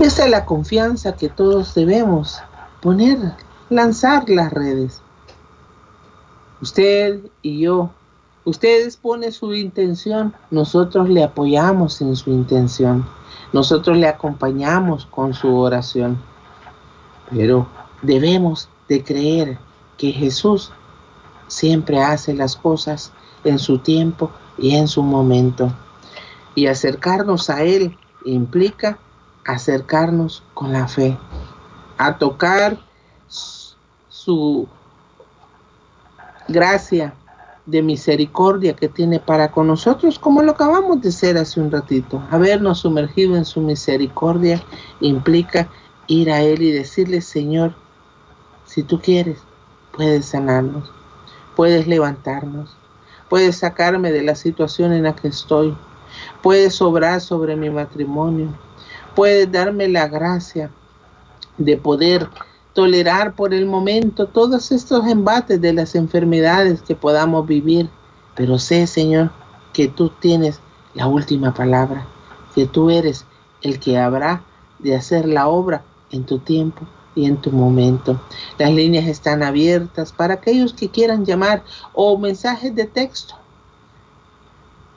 Esa 0.00 0.24
es 0.26 0.30
la 0.30 0.44
confianza 0.44 1.16
que 1.16 1.28
todos 1.28 1.74
debemos 1.74 2.40
poner, 2.80 3.34
lanzar 3.70 4.28
las 4.28 4.52
redes. 4.52 5.00
Usted 6.60 7.20
y 7.42 7.60
yo, 7.60 7.90
ustedes 8.44 8.96
ponen 8.96 9.32
su 9.32 9.54
intención, 9.54 10.34
nosotros 10.50 11.08
le 11.08 11.22
apoyamos 11.22 12.00
en 12.00 12.16
su 12.16 12.30
intención, 12.30 13.06
nosotros 13.52 13.96
le 13.96 14.08
acompañamos 14.08 15.06
con 15.06 15.34
su 15.34 15.54
oración. 15.54 16.18
Pero 17.30 17.66
debemos 18.02 18.68
de 18.88 19.04
creer 19.04 19.58
que 19.96 20.12
Jesús 20.12 20.72
siempre 21.46 22.00
hace 22.02 22.34
las 22.34 22.56
cosas 22.56 23.12
en 23.44 23.58
su 23.58 23.78
tiempo 23.78 24.30
y 24.56 24.74
en 24.76 24.88
su 24.88 25.02
momento. 25.02 25.72
Y 26.54 26.66
acercarnos 26.66 27.50
a 27.50 27.62
Él 27.62 27.96
implica 28.24 28.98
acercarnos 29.44 30.42
con 30.54 30.72
la 30.72 30.88
fe, 30.88 31.16
a 31.98 32.16
tocar 32.16 32.78
su 33.28 34.68
gracia 36.48 37.14
de 37.66 37.82
misericordia 37.82 38.74
que 38.74 38.88
tiene 38.88 39.20
para 39.20 39.50
con 39.50 39.66
nosotros, 39.66 40.18
como 40.18 40.42
lo 40.42 40.52
acabamos 40.52 41.02
de 41.02 41.10
hacer 41.10 41.36
hace 41.36 41.60
un 41.60 41.70
ratito. 41.70 42.22
Habernos 42.30 42.78
sumergido 42.78 43.36
en 43.36 43.44
su 43.44 43.60
misericordia 43.60 44.62
implica 45.00 45.68
ir 46.06 46.30
a 46.30 46.40
Él 46.40 46.62
y 46.62 46.72
decirle, 46.72 47.20
Señor, 47.20 47.74
si 48.64 48.82
tú 48.82 48.98
quieres, 49.00 49.40
puedes 49.92 50.26
sanarnos, 50.26 50.90
puedes 51.56 51.86
levantarnos, 51.86 52.74
puedes 53.28 53.58
sacarme 53.58 54.12
de 54.12 54.22
la 54.22 54.34
situación 54.34 54.94
en 54.94 55.02
la 55.02 55.14
que 55.14 55.28
estoy, 55.28 55.76
puedes 56.42 56.80
obrar 56.80 57.20
sobre 57.20 57.54
mi 57.54 57.68
matrimonio, 57.68 58.48
puedes 59.14 59.52
darme 59.52 59.88
la 59.88 60.08
gracia 60.08 60.70
de 61.58 61.76
poder 61.76 62.28
tolerar 62.72 63.34
por 63.34 63.52
el 63.52 63.66
momento 63.66 64.28
todos 64.28 64.70
estos 64.72 65.06
embates 65.06 65.60
de 65.60 65.72
las 65.72 65.94
enfermedades 65.94 66.80
que 66.82 66.94
podamos 66.94 67.46
vivir. 67.46 67.90
Pero 68.34 68.58
sé, 68.58 68.86
Señor, 68.86 69.30
que 69.72 69.88
tú 69.88 70.10
tienes 70.10 70.60
la 70.94 71.06
última 71.06 71.52
palabra, 71.52 72.06
que 72.54 72.66
tú 72.66 72.90
eres 72.90 73.26
el 73.62 73.80
que 73.80 73.98
habrá 73.98 74.42
de 74.78 74.94
hacer 74.94 75.26
la 75.26 75.48
obra 75.48 75.82
en 76.10 76.24
tu 76.24 76.38
tiempo 76.38 76.86
y 77.14 77.26
en 77.26 77.36
tu 77.36 77.50
momento. 77.50 78.20
Las 78.58 78.72
líneas 78.72 79.06
están 79.06 79.42
abiertas 79.42 80.12
para 80.12 80.34
aquellos 80.34 80.72
que 80.72 80.88
quieran 80.88 81.24
llamar 81.24 81.64
o 81.92 82.16
mensajes 82.16 82.74
de 82.74 82.84
texto. 82.84 83.34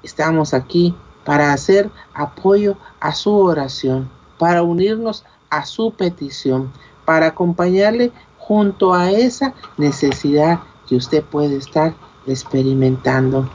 Estamos 0.03 0.53
aquí 0.53 0.95
para 1.25 1.53
hacer 1.53 1.89
apoyo 2.13 2.77
a 2.99 3.13
su 3.13 3.35
oración, 3.35 4.09
para 4.37 4.63
unirnos 4.63 5.25
a 5.51 5.65
su 5.65 5.91
petición, 5.91 6.71
para 7.05 7.27
acompañarle 7.27 8.11
junto 8.39 8.93
a 8.93 9.11
esa 9.11 9.53
necesidad 9.77 10.61
que 10.87 10.95
usted 10.95 11.23
puede 11.23 11.57
estar 11.57 11.93
experimentando. 12.25 13.47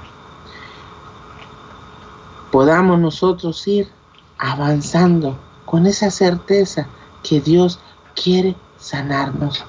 Podamos 2.53 3.01
nosotros 3.01 3.67
ir 3.67 3.89
avanzando 4.39 5.37
con 5.65 5.87
esa 5.87 6.11
certeza 6.11 6.87
que 7.23 7.41
Dios 7.41 7.81
quiere 8.15 8.57
sanarnos. 8.79 9.65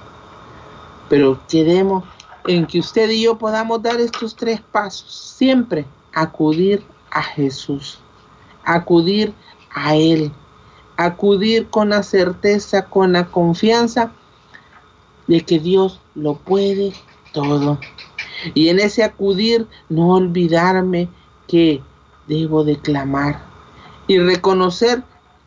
Pero 1.10 1.40
queremos 1.48 2.04
en 2.46 2.66
que 2.66 2.80
usted 2.80 3.10
y 3.10 3.24
yo 3.24 3.38
podamos 3.38 3.82
dar 3.82 4.00
estos 4.00 4.36
tres 4.36 4.62
pasos. 4.62 5.12
Siempre 5.38 5.86
acudir 6.14 6.84
a 7.12 7.22
Jesús, 7.22 8.00
acudir 8.64 9.34
a 9.74 9.96
Él, 9.96 10.32
acudir 10.98 11.68
con 11.70 11.90
la 11.90 12.04
certeza, 12.04 12.86
con 12.86 13.14
la 13.14 13.28
confianza 13.28 14.12
de 15.28 15.42
que 15.42 15.60
Dios 15.60 16.02
lo 16.16 16.36
puede 16.36 16.94
todo. 17.34 17.80
Y 18.54 18.70
en 18.70 18.80
ese 18.80 19.04
acudir 19.04 19.68
no 19.90 20.16
olvidarme 20.16 21.10
que 21.48 21.82
debo 22.28 22.64
declamar 22.64 23.42
y 24.08 24.20
reconocer 24.20 25.04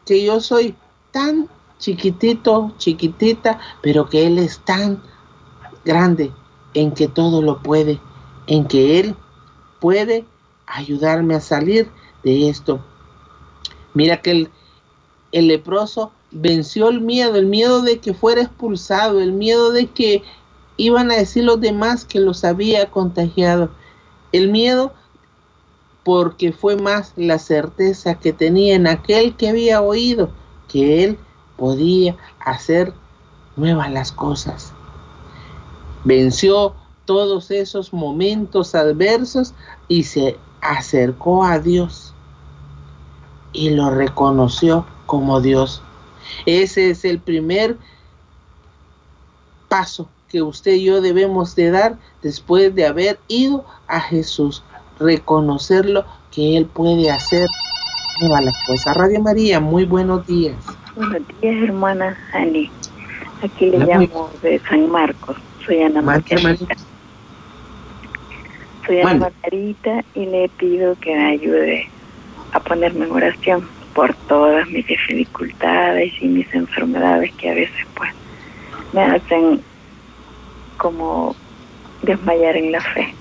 que 0.06 0.24
yo 0.24 0.40
soy 0.40 0.74
tan 1.10 1.48
chiquitito, 1.78 2.72
chiquitita, 2.78 3.58
pero 3.82 4.08
que 4.08 4.26
Él 4.26 4.38
es 4.38 4.60
tan 4.60 5.02
grande 5.84 6.32
en 6.74 6.92
que 6.92 7.08
todo 7.08 7.42
lo 7.42 7.62
puede, 7.62 8.00
en 8.46 8.66
que 8.66 9.00
Él 9.00 9.16
puede 9.80 10.24
ayudarme 10.66 11.34
a 11.34 11.40
salir 11.40 11.90
de 12.22 12.48
esto. 12.48 12.84
Mira 13.94 14.20
que 14.20 14.30
el, 14.30 14.50
el 15.32 15.48
leproso 15.48 16.12
venció 16.30 16.88
el 16.88 17.00
miedo, 17.00 17.36
el 17.36 17.46
miedo 17.46 17.82
de 17.82 17.98
que 17.98 18.14
fuera 18.14 18.42
expulsado, 18.42 19.20
el 19.20 19.32
miedo 19.32 19.72
de 19.72 19.86
que 19.86 20.22
iban 20.76 21.10
a 21.10 21.16
decir 21.16 21.44
los 21.44 21.60
demás 21.60 22.04
que 22.04 22.20
los 22.20 22.44
había 22.44 22.90
contagiado, 22.90 23.70
el 24.32 24.50
miedo 24.50 24.92
porque 26.04 26.52
fue 26.52 26.76
más 26.76 27.12
la 27.16 27.38
certeza 27.38 28.14
que 28.14 28.32
tenía 28.32 28.74
en 28.74 28.86
aquel 28.86 29.36
que 29.36 29.48
había 29.48 29.82
oído 29.82 30.30
que 30.68 31.04
él 31.04 31.18
podía 31.56 32.16
hacer 32.40 32.94
nuevas 33.56 33.92
las 33.92 34.12
cosas. 34.12 34.72
Venció 36.04 36.74
todos 37.04 37.50
esos 37.50 37.92
momentos 37.92 38.74
adversos 38.74 39.52
y 39.88 40.04
se 40.04 40.38
acercó 40.62 41.44
a 41.44 41.58
Dios 41.58 42.14
y 43.52 43.70
lo 43.70 43.90
reconoció 43.90 44.86
como 45.10 45.40
Dios. 45.40 45.82
Ese 46.46 46.90
es 46.90 47.04
el 47.04 47.18
primer 47.18 47.76
paso 49.68 50.08
que 50.28 50.40
usted 50.40 50.74
y 50.74 50.84
yo 50.84 51.00
debemos 51.00 51.56
de 51.56 51.72
dar 51.72 51.98
después 52.22 52.72
de 52.76 52.86
haber 52.86 53.18
ido 53.26 53.64
a 53.88 53.98
Jesús, 53.98 54.62
reconocerlo 55.00 56.04
que 56.30 56.56
Él 56.56 56.66
puede 56.66 57.10
hacer 57.10 57.48
todas 58.20 58.44
las 58.44 58.54
cosas. 58.64 58.96
Radio 58.96 59.20
María, 59.20 59.58
muy 59.58 59.84
buenos 59.84 60.24
días. 60.28 60.54
Buenos 60.94 61.22
días, 61.40 61.60
hermana 61.60 62.16
Ani. 62.32 62.70
Aquí 63.42 63.66
le 63.66 63.78
llamo 63.78 64.30
de 64.42 64.60
San 64.60 64.88
Marcos. 64.88 65.36
Soy 65.66 65.82
Ana 65.82 66.02
Margarita. 66.02 66.76
Soy 68.86 69.00
Ana 69.00 69.14
Margarita 69.14 70.04
y 70.14 70.26
le 70.26 70.48
pido 70.50 70.94
que 71.00 71.16
me 71.16 71.32
ayude 71.32 71.88
a 72.52 72.60
ponerme 72.60 73.06
en 73.06 73.10
oración 73.10 73.79
por 73.94 74.14
todas 74.28 74.68
mis 74.68 74.86
dificultades 74.86 76.12
y 76.20 76.26
mis 76.26 76.52
enfermedades 76.54 77.32
que 77.34 77.50
a 77.50 77.54
veces 77.54 77.86
pues 77.94 78.10
me 78.92 79.02
hacen 79.02 79.60
como 80.76 81.34
desmayar 82.02 82.56
en 82.56 82.72
la 82.72 82.80
fe. 82.80 83.14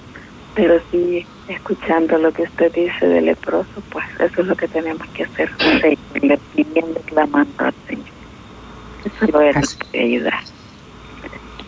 Pero 0.55 0.79
sí, 0.91 1.25
escuchando 1.47 2.17
lo 2.17 2.32
que 2.32 2.43
usted 2.43 2.73
dice 2.73 3.08
del 3.08 3.25
leproso, 3.25 3.82
pues 3.91 4.05
eso 4.19 4.41
es 4.41 4.47
lo 4.47 4.55
que 4.55 4.67
tenemos 4.67 5.08
que 5.10 5.23
hacer, 5.23 5.49
pidiendo, 6.55 6.99
clamando 7.01 7.65
al 7.65 7.73
Señor. 7.88 8.05
Eso 9.05 9.32
lo 9.32 9.41
es 9.41 9.55
lo 9.55 9.89
que 9.91 9.99
ayudar. 9.99 10.39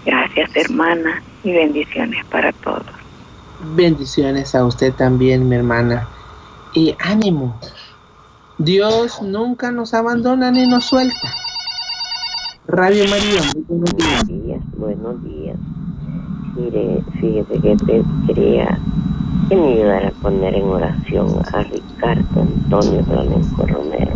Gracias, 0.06 0.56
hermana, 0.56 1.22
y 1.44 1.52
bendiciones 1.52 2.26
para 2.26 2.52
todos. 2.54 2.86
Bendiciones 3.76 4.56
a 4.56 4.66
usted 4.66 4.94
también, 4.94 5.48
mi 5.48 5.56
hermana. 5.56 6.08
Y 6.74 6.96
ánimo. 7.00 7.60
Dios 8.58 9.22
nunca 9.22 9.72
nos 9.72 9.94
abandona 9.94 10.52
ni 10.52 10.68
nos 10.68 10.86
suelta. 10.86 11.34
Radio 12.68 13.04
María, 13.10 13.42
buenos 13.68 13.96
días. 13.96 14.26
Buenos 14.26 14.44
días, 14.46 14.62
buenos 14.78 15.24
días. 15.24 15.58
Mire, 16.56 17.04
fíjese 17.20 17.60
que 17.60 17.76
te 17.78 18.04
quería 18.28 18.78
que 19.50 19.56
me 19.56 19.74
ayudara 19.74 20.10
a 20.10 20.12
poner 20.12 20.56
en 20.56 20.64
oración 20.64 21.42
a 21.54 21.64
Ricardo 21.64 22.42
Antonio 22.42 23.04
Flamenco 23.06 23.66
Romero. 23.66 24.12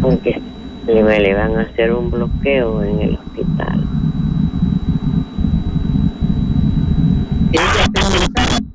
Porque 0.00 0.40
le, 0.86 1.02
le 1.02 1.34
van 1.34 1.56
a 1.56 1.62
hacer 1.62 1.92
un 1.92 2.10
bloqueo 2.10 2.82
en 2.82 3.00
el 3.00 3.14
hospital. 3.14 3.84
El 7.52 8.65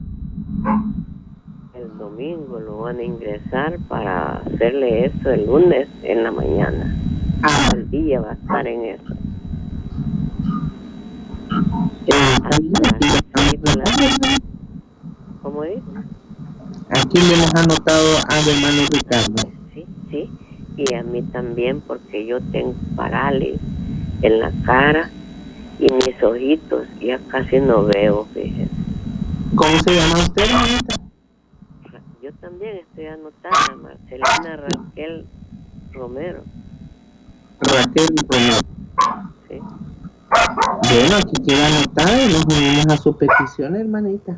domingo 2.12 2.60
lo 2.60 2.78
van 2.80 3.00
a 3.00 3.04
ingresar 3.04 3.80
para 3.88 4.38
hacerle 4.40 5.06
eso 5.06 5.32
el 5.32 5.46
lunes 5.46 5.88
en 6.04 6.24
la 6.24 6.32
mañana. 6.32 6.96
Ah, 7.42 7.70
Al 7.74 7.90
día 7.90 8.20
va 8.20 8.32
a 8.32 8.34
estar 8.34 8.68
en 8.68 8.86
eso. 8.86 9.14
¿Cómo 15.42 15.64
dice? 15.64 15.82
Aquí 16.90 17.18
le 17.18 17.34
hemos 17.34 17.56
anotado 17.56 18.18
al 18.30 18.48
hermano 18.48 18.82
Ricardo. 18.92 19.52
Sí, 19.74 19.86
sí. 20.10 20.30
Y 20.78 20.94
a 20.94 21.04
mí 21.04 21.22
también 21.24 21.82
porque 21.82 22.26
yo 22.26 22.40
tengo 22.52 22.76
parálisis 22.96 23.62
en 24.22 24.40
la 24.40 24.52
cara 24.66 25.10
y 25.80 25.88
mis 25.94 26.22
ojitos 26.22 26.88
ya 27.00 27.20
casi 27.30 27.60
no 27.60 27.86
veo, 27.86 28.28
fíjese. 28.34 28.70
¿Cómo 29.56 29.80
se 29.80 29.96
llama 29.96 30.20
usted? 30.20 31.01
También 32.52 32.78
estoy 32.80 33.06
anotada, 33.06 33.76
Marcelina 33.82 34.58
Raquel 34.58 35.26
Romero. 35.94 36.44
Raquel 37.62 38.08
Romero. 38.30 38.58
Sí. 39.48 39.60
Bueno, 40.90 41.16
aquí 41.16 41.44
queda 41.48 41.68
anotada 41.68 42.22
y 42.22 42.34
nos 42.34 42.46
unimos 42.46 42.88
a 42.88 42.98
su 42.98 43.16
petición, 43.16 43.78
hermanita. 43.78 44.36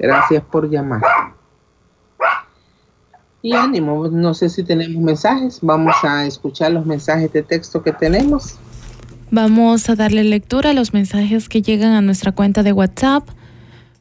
Gracias 0.00 0.42
por 0.50 0.68
llamar. 0.68 1.00
Y 3.40 3.54
ánimo, 3.54 4.08
no 4.08 4.34
sé 4.34 4.48
si 4.48 4.64
tenemos 4.64 5.00
mensajes. 5.00 5.60
Vamos 5.62 5.94
a 6.02 6.26
escuchar 6.26 6.72
los 6.72 6.84
mensajes 6.84 7.32
de 7.32 7.44
texto 7.44 7.84
que 7.84 7.92
tenemos. 7.92 8.56
Vamos 9.30 9.88
a 9.90 9.94
darle 9.94 10.24
lectura 10.24 10.70
a 10.70 10.74
los 10.74 10.92
mensajes 10.92 11.48
que 11.48 11.62
llegan 11.62 11.92
a 11.92 12.00
nuestra 12.00 12.32
cuenta 12.32 12.64
de 12.64 12.72
WhatsApp. 12.72 13.37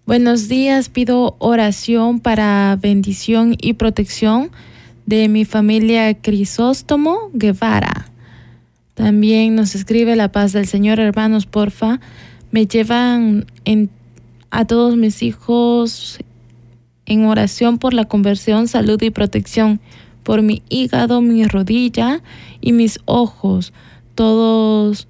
Buenos 0.07 0.47
días, 0.47 0.87
pido 0.87 1.35
oración 1.37 2.21
para 2.21 2.77
bendición 2.81 3.57
y 3.59 3.73
protección 3.73 4.51
de 5.05 5.27
mi 5.27 5.43
familia 5.43 6.13
Crisóstomo 6.13 7.29
Guevara. 7.33 8.09
También 8.93 9.55
nos 9.55 9.75
escribe 9.75 10.15
la 10.15 10.31
paz 10.31 10.53
del 10.53 10.65
Señor, 10.65 11.01
hermanos, 11.01 11.45
porfa. 11.45 11.99
Me 12.51 12.67
llevan 12.67 13.47
a 14.49 14.63
todos 14.63 14.95
mis 14.95 15.23
hijos 15.23 16.19
en 17.05 17.25
oración 17.25 17.77
por 17.77 17.93
la 17.93 18.05
conversión, 18.05 18.69
salud 18.69 19.01
y 19.01 19.09
protección, 19.09 19.81
por 20.23 20.41
mi 20.41 20.63
hígado, 20.69 21.19
mi 21.19 21.43
rodilla 21.43 22.21
y 22.61 22.71
mis 22.71 23.01
ojos. 23.03 23.73
Todos, 24.15 25.09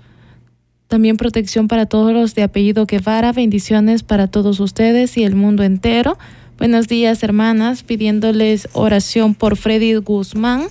también 0.87 1.17
protección 1.17 1.67
para 1.67 1.85
todos 1.85 2.13
los 2.13 2.33
de 2.33 2.43
apellido 2.43 2.85
Guevara, 2.85 3.33
bendiciones 3.33 4.03
para 4.03 4.27
todos 4.27 4.59
ustedes 4.59 5.17
y 5.17 5.23
el 5.23 5.35
mundo 5.35 5.63
entero. 5.63 6.17
Buenos 6.57 6.87
días, 6.87 7.21
hermanas, 7.23 7.83
pidiéndoles 7.83 8.69
oración 8.73 9.35
por 9.35 9.57
Freddy 9.57 9.95
Guzmán, 9.95 10.63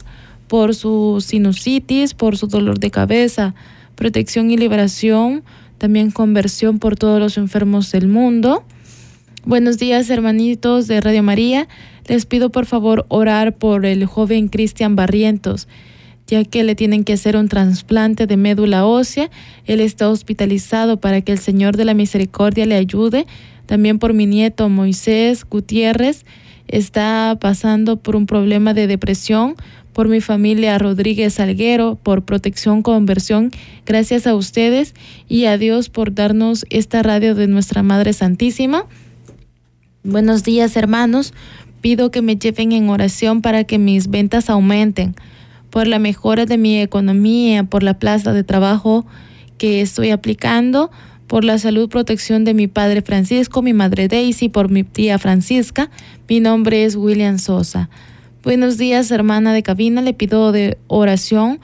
por 0.48 0.74
su 0.74 1.22
sinusitis, 1.24 2.14
por 2.14 2.36
su 2.38 2.46
dolor 2.46 2.78
de 2.78 2.90
cabeza, 2.90 3.54
protección 3.94 4.50
y 4.50 4.56
liberación, 4.56 5.44
también 5.78 6.10
conversión 6.10 6.78
por 6.78 6.96
todos 6.96 7.20
los 7.20 7.36
enfermos 7.36 7.92
del 7.92 8.08
mundo. 8.08 8.64
Buenos 9.44 9.78
días, 9.78 10.08
hermanitos 10.08 10.86
de 10.86 11.00
Radio 11.00 11.22
María. 11.22 11.68
Les 12.06 12.24
pido 12.24 12.50
por 12.50 12.66
favor 12.66 13.04
orar 13.08 13.54
por 13.56 13.84
el 13.84 14.06
joven 14.06 14.48
Cristian 14.48 14.96
Barrientos, 14.96 15.68
ya 16.26 16.44
que 16.44 16.64
le 16.64 16.74
tienen 16.74 17.04
que 17.04 17.12
hacer 17.12 17.36
un 17.36 17.48
trasplante 17.48 18.26
de 18.26 18.36
médula 18.36 18.84
ósea. 18.86 19.30
Él 19.64 19.80
está 19.80 20.08
hospitalizado 20.08 20.98
para 20.98 21.20
que 21.20 21.32
el 21.32 21.38
Señor 21.38 21.76
de 21.76 21.84
la 21.84 21.94
Misericordia 21.94 22.66
le 22.66 22.74
ayude. 22.74 23.26
También 23.66 23.98
por 23.98 24.12
mi 24.12 24.26
nieto 24.26 24.68
Moisés 24.68 25.44
Gutiérrez, 25.48 26.24
está 26.68 27.36
pasando 27.40 27.96
por 27.96 28.16
un 28.16 28.26
problema 28.26 28.74
de 28.74 28.86
depresión. 28.86 29.54
Por 29.92 30.08
mi 30.08 30.20
familia 30.20 30.76
Rodríguez 30.76 31.40
Alguero, 31.40 31.98
por 32.02 32.22
protección, 32.22 32.82
conversión. 32.82 33.50
Gracias 33.86 34.26
a 34.26 34.34
ustedes 34.34 34.94
y 35.26 35.46
a 35.46 35.56
Dios 35.56 35.88
por 35.88 36.14
darnos 36.14 36.66
esta 36.68 37.02
radio 37.02 37.34
de 37.34 37.46
nuestra 37.46 37.82
Madre 37.82 38.12
Santísima. 38.12 38.84
Buenos 40.04 40.44
días, 40.44 40.76
hermanos. 40.76 41.32
Pido 41.80 42.10
que 42.10 42.20
me 42.20 42.36
lleven 42.36 42.72
en 42.72 42.90
oración 42.90 43.40
para 43.40 43.64
que 43.64 43.78
mis 43.78 44.08
ventas 44.08 44.50
aumenten, 44.50 45.14
por 45.70 45.86
la 45.86 45.98
mejora 45.98 46.46
de 46.46 46.58
mi 46.58 46.80
economía, 46.80 47.64
por 47.64 47.82
la 47.82 47.98
plaza 47.98 48.32
de 48.32 48.44
trabajo 48.44 49.06
que 49.58 49.80
estoy 49.80 50.10
aplicando, 50.10 50.90
por 51.26 51.44
la 51.44 51.58
salud, 51.58 51.88
protección 51.88 52.44
de 52.44 52.54
mi 52.54 52.66
padre 52.66 53.02
Francisco, 53.02 53.62
mi 53.62 53.72
madre 53.72 54.08
Daisy, 54.08 54.48
por 54.48 54.70
mi 54.70 54.84
tía 54.84 55.18
Francisca. 55.18 55.90
Mi 56.28 56.40
nombre 56.40 56.84
es 56.84 56.94
William 56.94 57.38
Sosa. 57.38 57.90
Buenos 58.42 58.78
días, 58.78 59.10
hermana 59.10 59.52
de 59.52 59.62
cabina. 59.62 60.02
Le 60.02 60.14
pido 60.14 60.52
de 60.52 60.78
oración 60.86 61.58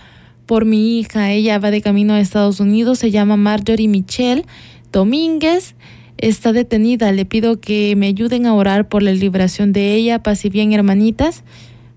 por 0.46 0.64
mi 0.64 0.98
hija. 0.98 1.30
Ella 1.30 1.58
va 1.58 1.70
de 1.70 1.80
camino 1.80 2.14
a 2.14 2.20
Estados 2.20 2.58
Unidos. 2.58 2.98
Se 2.98 3.10
llama 3.10 3.36
Marjorie 3.36 3.88
Michelle 3.88 4.44
Domínguez 4.92 5.74
está 6.18 6.52
detenida. 6.52 7.12
Le 7.12 7.24
pido 7.24 7.60
que 7.60 7.94
me 7.96 8.06
ayuden 8.06 8.46
a 8.46 8.54
orar 8.54 8.88
por 8.88 9.02
la 9.02 9.12
liberación 9.12 9.72
de 9.72 9.94
ella. 9.94 10.22
Paz 10.22 10.44
y 10.44 10.50
bien, 10.50 10.72
hermanitas. 10.72 11.42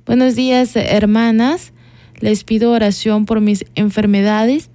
Buenos 0.05 0.35
días, 0.35 0.75
hermanas. 0.75 1.71
Les 2.25 2.43
pido 2.43 2.71
oración 2.71 3.25
por 3.25 3.39
mis 3.39 3.65
enfermedades, 3.75 4.71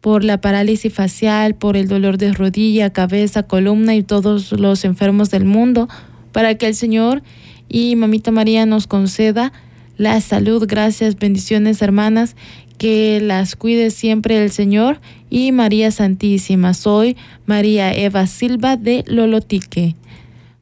por 0.00 0.22
la 0.22 0.40
parálisis 0.40 0.94
facial, 0.94 1.56
por 1.56 1.76
el 1.76 1.88
dolor 1.88 2.18
de 2.18 2.32
rodilla, 2.32 2.90
cabeza, 2.90 3.42
columna 3.42 3.96
y 3.96 4.04
todos 4.04 4.52
los 4.52 4.84
enfermos 4.84 5.28
del 5.28 5.44
mundo, 5.44 5.88
para 6.30 6.54
que 6.54 6.68
el 6.68 6.76
Señor 6.76 7.24
y 7.68 7.96
Mamita 7.96 8.30
María 8.30 8.64
nos 8.64 8.86
conceda 8.86 9.52
la 9.96 10.20
salud. 10.20 10.66
Gracias, 10.68 11.18
bendiciones, 11.18 11.82
hermanas. 11.82 12.36
Que 12.78 13.20
las 13.20 13.56
cuide 13.56 13.90
siempre 13.90 14.40
el 14.40 14.52
Señor 14.52 15.00
y 15.30 15.50
María 15.50 15.90
Santísima. 15.90 16.74
Soy 16.74 17.16
María 17.44 17.92
Eva 17.92 18.28
Silva 18.28 18.76
de 18.76 19.02
Lolotique. 19.08 19.96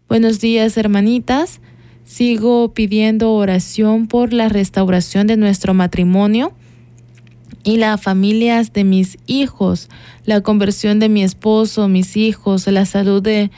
Buenos 0.08 0.40
días, 0.40 0.78
hermanitas. 0.78 1.60
Sigo 2.04 2.72
pidiendo 2.74 3.32
oración 3.32 4.06
por 4.06 4.32
la 4.32 4.48
restauración 4.48 5.26
de 5.26 5.36
nuestro 5.36 5.74
matrimonio 5.74 6.52
y 7.64 7.76
las 7.76 8.00
familias 8.00 8.72
de 8.72 8.84
mis 8.84 9.18
hijos, 9.26 9.88
la 10.24 10.40
conversión 10.40 10.98
de 10.98 11.08
mi 11.08 11.22
esposo, 11.22 11.88
mis 11.88 12.16
hijos, 12.16 12.66
la 12.66 12.86
salud 12.86 13.22
de, 13.22 13.50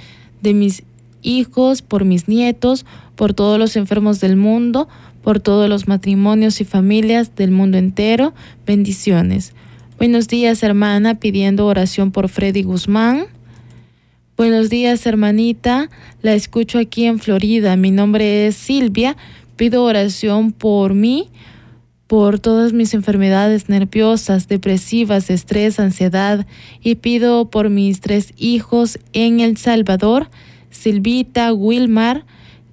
de 0.42 0.54
mis 0.54 0.82
hijos, 1.22 1.82
por 1.82 2.04
mis 2.04 2.28
nietos, 2.28 2.84
por 3.16 3.34
todos 3.34 3.58
los 3.58 3.76
enfermos 3.76 4.20
del 4.20 4.36
mundo, 4.36 4.88
por 5.22 5.40
todos 5.40 5.68
los 5.68 5.88
matrimonios 5.88 6.60
y 6.60 6.64
familias 6.64 7.34
del 7.34 7.50
mundo 7.50 7.78
entero. 7.78 8.34
Bendiciones. 8.66 9.54
Buenos 9.96 10.28
días, 10.28 10.62
hermana, 10.62 11.14
pidiendo 11.14 11.66
oración 11.66 12.10
por 12.10 12.28
Freddy 12.28 12.62
Guzmán. 12.62 13.26
Buenos 14.36 14.68
días, 14.68 15.06
hermanita. 15.06 15.88
La 16.20 16.34
escucho 16.34 16.80
aquí 16.80 17.04
en 17.04 17.20
Florida. 17.20 17.76
Mi 17.76 17.92
nombre 17.92 18.48
es 18.48 18.56
Silvia. 18.56 19.16
Pido 19.54 19.84
oración 19.84 20.50
por 20.50 20.92
mí, 20.92 21.28
por 22.08 22.40
todas 22.40 22.72
mis 22.72 22.94
enfermedades 22.94 23.68
nerviosas, 23.68 24.48
depresivas, 24.48 25.30
estrés, 25.30 25.78
ansiedad. 25.78 26.48
Y 26.82 26.96
pido 26.96 27.48
por 27.48 27.70
mis 27.70 28.00
tres 28.00 28.34
hijos 28.36 28.98
en 29.12 29.38
El 29.38 29.56
Salvador, 29.56 30.28
Silvita, 30.68 31.52
Wilmar, 31.52 32.26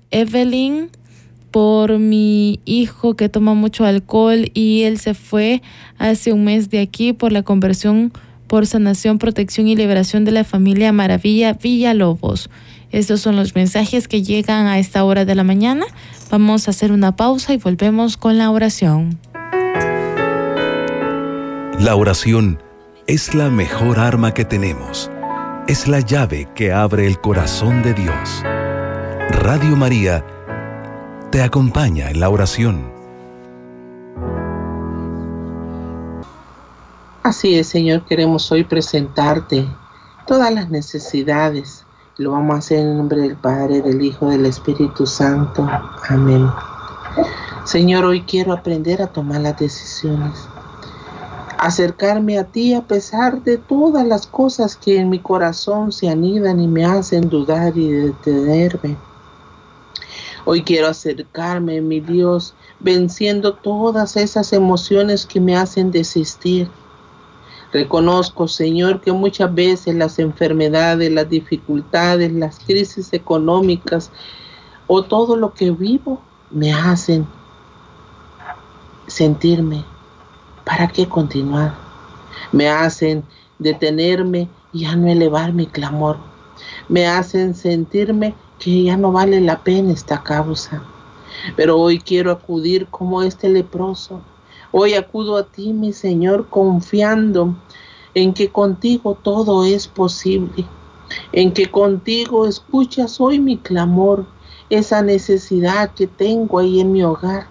Evelyn, 0.09 0.89
por 1.51 1.99
mi 1.99 2.59
hijo 2.65 3.15
que 3.15 3.29
toma 3.29 3.53
mucho 3.53 3.85
alcohol 3.85 4.49
y 4.55 4.81
él 4.81 4.97
se 4.97 5.13
fue 5.13 5.61
hace 5.99 6.33
un 6.33 6.43
mes 6.43 6.71
de 6.71 6.79
aquí 6.79 7.13
por 7.13 7.31
la 7.31 7.43
conversión 7.43 8.11
por 8.51 8.67
sanación, 8.67 9.17
protección 9.17 9.69
y 9.69 9.77
liberación 9.77 10.25
de 10.25 10.31
la 10.31 10.43
familia 10.43 10.91
Maravilla 10.91 11.53
Villalobos. 11.53 12.49
Estos 12.91 13.21
son 13.21 13.37
los 13.37 13.55
mensajes 13.55 14.09
que 14.09 14.23
llegan 14.23 14.67
a 14.67 14.77
esta 14.77 15.05
hora 15.05 15.23
de 15.23 15.35
la 15.35 15.45
mañana. 15.45 15.85
Vamos 16.29 16.67
a 16.67 16.71
hacer 16.71 16.91
una 16.91 17.15
pausa 17.15 17.53
y 17.53 17.57
volvemos 17.57 18.17
con 18.17 18.37
la 18.37 18.51
oración. 18.51 19.17
La 21.79 21.95
oración 21.95 22.61
es 23.07 23.33
la 23.35 23.49
mejor 23.49 23.99
arma 23.99 24.33
que 24.33 24.43
tenemos. 24.43 25.09
Es 25.69 25.87
la 25.87 26.01
llave 26.01 26.49
que 26.53 26.73
abre 26.73 27.07
el 27.07 27.21
corazón 27.21 27.81
de 27.83 27.93
Dios. 27.93 28.43
Radio 29.29 29.77
María 29.77 30.25
te 31.31 31.41
acompaña 31.41 32.11
en 32.11 32.19
la 32.19 32.27
oración. 32.27 33.00
Así 37.23 37.53
es, 37.53 37.67
Señor, 37.67 38.03
queremos 38.05 38.51
hoy 38.51 38.63
presentarte 38.63 39.67
todas 40.25 40.51
las 40.51 40.71
necesidades. 40.71 41.85
Lo 42.17 42.31
vamos 42.31 42.55
a 42.55 42.57
hacer 42.57 42.79
en 42.79 42.97
nombre 42.97 43.21
del 43.21 43.35
Padre, 43.35 43.83
del 43.83 44.01
Hijo, 44.01 44.31
del 44.31 44.47
Espíritu 44.47 45.05
Santo. 45.05 45.69
Amén. 46.09 46.49
Señor, 47.63 48.05
hoy 48.05 48.23
quiero 48.23 48.53
aprender 48.53 49.03
a 49.03 49.07
tomar 49.07 49.41
las 49.41 49.59
decisiones. 49.59 50.47
Acercarme 51.59 52.39
a 52.39 52.45
ti 52.45 52.73
a 52.73 52.81
pesar 52.81 53.43
de 53.43 53.59
todas 53.59 54.07
las 54.07 54.25
cosas 54.25 54.75
que 54.75 54.97
en 54.99 55.11
mi 55.11 55.19
corazón 55.19 55.91
se 55.91 56.09
anidan 56.09 56.59
y 56.59 56.67
me 56.67 56.85
hacen 56.85 57.29
dudar 57.29 57.77
y 57.77 57.87
detenerme. 57.87 58.97
Hoy 60.45 60.63
quiero 60.63 60.87
acercarme, 60.87 61.81
mi 61.81 61.99
Dios, 61.99 62.55
venciendo 62.79 63.53
todas 63.53 64.17
esas 64.17 64.53
emociones 64.53 65.27
que 65.27 65.39
me 65.39 65.55
hacen 65.55 65.91
desistir 65.91 66.67
Reconozco, 67.73 68.47
Señor, 68.49 68.99
que 68.99 69.13
muchas 69.13 69.53
veces 69.53 69.95
las 69.95 70.19
enfermedades, 70.19 71.09
las 71.11 71.29
dificultades, 71.29 72.31
las 72.33 72.59
crisis 72.59 73.13
económicas 73.13 74.11
o 74.87 75.03
todo 75.03 75.37
lo 75.37 75.53
que 75.53 75.71
vivo 75.71 76.21
me 76.49 76.73
hacen 76.73 77.25
sentirme, 79.07 79.85
¿para 80.65 80.89
qué 80.89 81.07
continuar? 81.07 81.73
Me 82.51 82.69
hacen 82.69 83.23
detenerme 83.57 84.49
y 84.73 84.81
ya 84.81 84.97
no 84.97 85.07
elevar 85.07 85.53
mi 85.53 85.65
clamor. 85.65 86.17
Me 86.89 87.07
hacen 87.07 87.55
sentirme 87.55 88.35
que 88.59 88.83
ya 88.83 88.97
no 88.97 89.13
vale 89.13 89.39
la 89.39 89.63
pena 89.63 89.93
esta 89.93 90.21
causa. 90.23 90.83
Pero 91.55 91.79
hoy 91.79 91.99
quiero 91.99 92.31
acudir 92.31 92.87
como 92.87 93.23
este 93.23 93.47
leproso 93.49 94.21
Hoy 94.73 94.93
acudo 94.93 95.35
a 95.35 95.43
ti, 95.43 95.73
mi 95.73 95.91
Señor, 95.91 96.47
confiando 96.49 97.55
en 98.13 98.33
que 98.33 98.49
contigo 98.49 99.17
todo 99.21 99.65
es 99.65 99.89
posible, 99.89 100.65
en 101.33 101.51
que 101.51 101.69
contigo 101.69 102.47
escuchas 102.47 103.19
hoy 103.19 103.39
mi 103.39 103.57
clamor, 103.57 104.25
esa 104.69 105.01
necesidad 105.01 105.93
que 105.93 106.07
tengo 106.07 106.59
ahí 106.59 106.79
en 106.79 106.93
mi 106.93 107.03
hogar, 107.03 107.47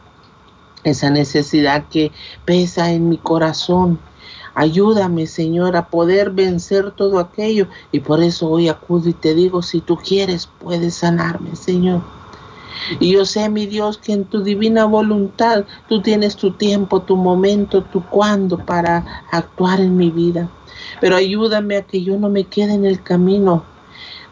esa 0.83 1.11
necesidad 1.11 1.89
que 1.89 2.11
pesa 2.47 2.91
en 2.91 3.11
mi 3.11 3.19
corazón. 3.19 3.99
Ayúdame, 4.55 5.27
Señor, 5.27 5.77
a 5.77 5.89
poder 5.89 6.31
vencer 6.31 6.91
todo 6.93 7.19
aquello. 7.19 7.69
Y 7.93 8.01
por 8.01 8.23
eso 8.23 8.49
hoy 8.49 8.69
acudo 8.69 9.11
y 9.11 9.13
te 9.13 9.35
digo, 9.35 9.61
si 9.63 9.83
tú 9.83 9.97
quieres, 9.97 10.47
puedes 10.47 10.95
sanarme, 10.95 11.55
Señor. 11.55 12.20
Y 12.99 13.13
yo 13.13 13.25
sé, 13.25 13.49
mi 13.49 13.67
Dios, 13.67 13.99
que 13.99 14.13
en 14.13 14.25
tu 14.25 14.43
divina 14.43 14.85
voluntad 14.85 15.65
tú 15.89 16.01
tienes 16.03 16.37
tu 16.37 16.53
tiempo, 16.53 17.03
tu 17.03 17.17
momento, 17.17 17.83
tu 17.83 18.03
cuándo 18.05 18.59
para 18.59 19.25
actuar 19.31 19.81
en 19.81 19.97
mi 19.97 20.11
vida. 20.11 20.49
Pero 21.01 21.17
ayúdame 21.17 21.77
a 21.77 21.83
que 21.83 22.03
yo 22.03 22.19
no 22.19 22.29
me 22.29 22.45
quede 22.45 22.75
en 22.75 22.85
el 22.85 23.03
camino. 23.03 23.65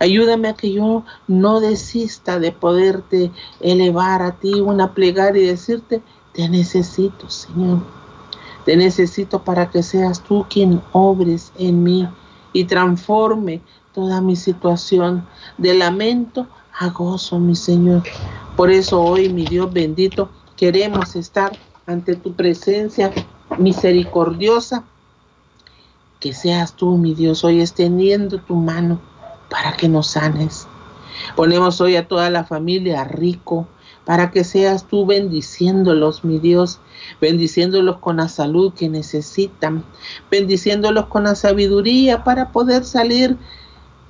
Ayúdame 0.00 0.48
a 0.48 0.54
que 0.54 0.72
yo 0.72 1.04
no 1.26 1.60
desista 1.60 2.38
de 2.38 2.52
poderte 2.52 3.32
elevar 3.60 4.22
a 4.22 4.32
ti 4.32 4.60
una 4.60 4.94
plegaria 4.94 5.42
y 5.42 5.46
decirte, 5.46 6.02
te 6.32 6.48
necesito, 6.48 7.28
Señor. 7.28 7.80
Te 8.64 8.76
necesito 8.76 9.42
para 9.42 9.70
que 9.70 9.82
seas 9.82 10.22
tú 10.22 10.46
quien 10.48 10.80
obres 10.92 11.52
en 11.58 11.82
mí 11.82 12.08
y 12.52 12.64
transforme 12.64 13.62
toda 13.92 14.20
mi 14.20 14.36
situación 14.36 15.26
de 15.56 15.74
lamento 15.74 16.46
a 16.78 16.90
gozo, 16.90 17.38
mi 17.40 17.56
Señor. 17.56 18.02
Por 18.56 18.70
eso 18.70 19.02
hoy, 19.02 19.28
mi 19.28 19.44
Dios 19.44 19.72
bendito, 19.72 20.30
queremos 20.56 21.16
estar 21.16 21.52
ante 21.86 22.14
tu 22.14 22.34
presencia 22.34 23.12
misericordiosa. 23.58 24.84
Que 26.20 26.32
seas 26.32 26.74
tú, 26.74 26.96
mi 26.96 27.14
Dios, 27.14 27.44
hoy 27.44 27.60
extendiendo 27.60 28.38
tu 28.38 28.54
mano 28.54 29.00
para 29.50 29.72
que 29.72 29.88
nos 29.88 30.08
sanes. 30.08 30.68
Ponemos 31.36 31.80
hoy 31.80 31.96
a 31.96 32.06
toda 32.06 32.30
la 32.30 32.44
familia 32.44 33.04
rico 33.04 33.66
para 34.04 34.30
que 34.30 34.42
seas 34.42 34.86
tú 34.86 35.04
bendiciéndolos, 35.04 36.24
mi 36.24 36.38
Dios, 36.38 36.80
bendiciéndolos 37.20 37.98
con 37.98 38.16
la 38.16 38.28
salud 38.28 38.72
que 38.72 38.88
necesitan, 38.88 39.84
bendiciéndolos 40.30 41.06
con 41.06 41.24
la 41.24 41.34
sabiduría 41.34 42.24
para 42.24 42.50
poder 42.50 42.84
salir 42.84 43.36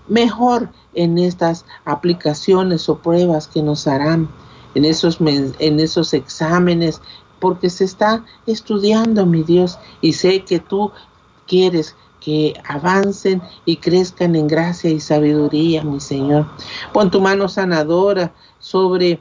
mejor 0.09 0.71
en 0.95 1.19
estas 1.19 1.65
aplicaciones 1.85 2.89
o 2.89 2.99
pruebas 2.99 3.49
que 3.49 3.63
nos 3.63 3.87
harán, 3.87 4.29
en 4.75 4.85
esos, 4.85 5.19
en 5.21 5.81
esos 5.81 6.15
exámenes, 6.15 7.01
porque 7.41 7.71
se 7.71 7.85
está 7.85 8.25
estudiando, 8.47 9.27
mi 9.27 9.43
Dios, 9.43 9.79
y 10.01 10.13
sé 10.13 10.45
que 10.45 10.59
tú 10.59 10.93
quieres 11.47 11.97
que 12.21 12.55
avancen 12.69 13.43
y 13.65 13.77
crezcan 13.77 14.35
en 14.35 14.49
gracia 14.49 14.91
y 14.91 15.01
sabiduría, 15.01 15.85
mi 15.85 16.01
Señor. 16.01 16.47
Pon 16.93 17.11
tu 17.11 17.21
mano 17.21 17.49
sanadora 17.49 18.33
sobre 18.59 19.21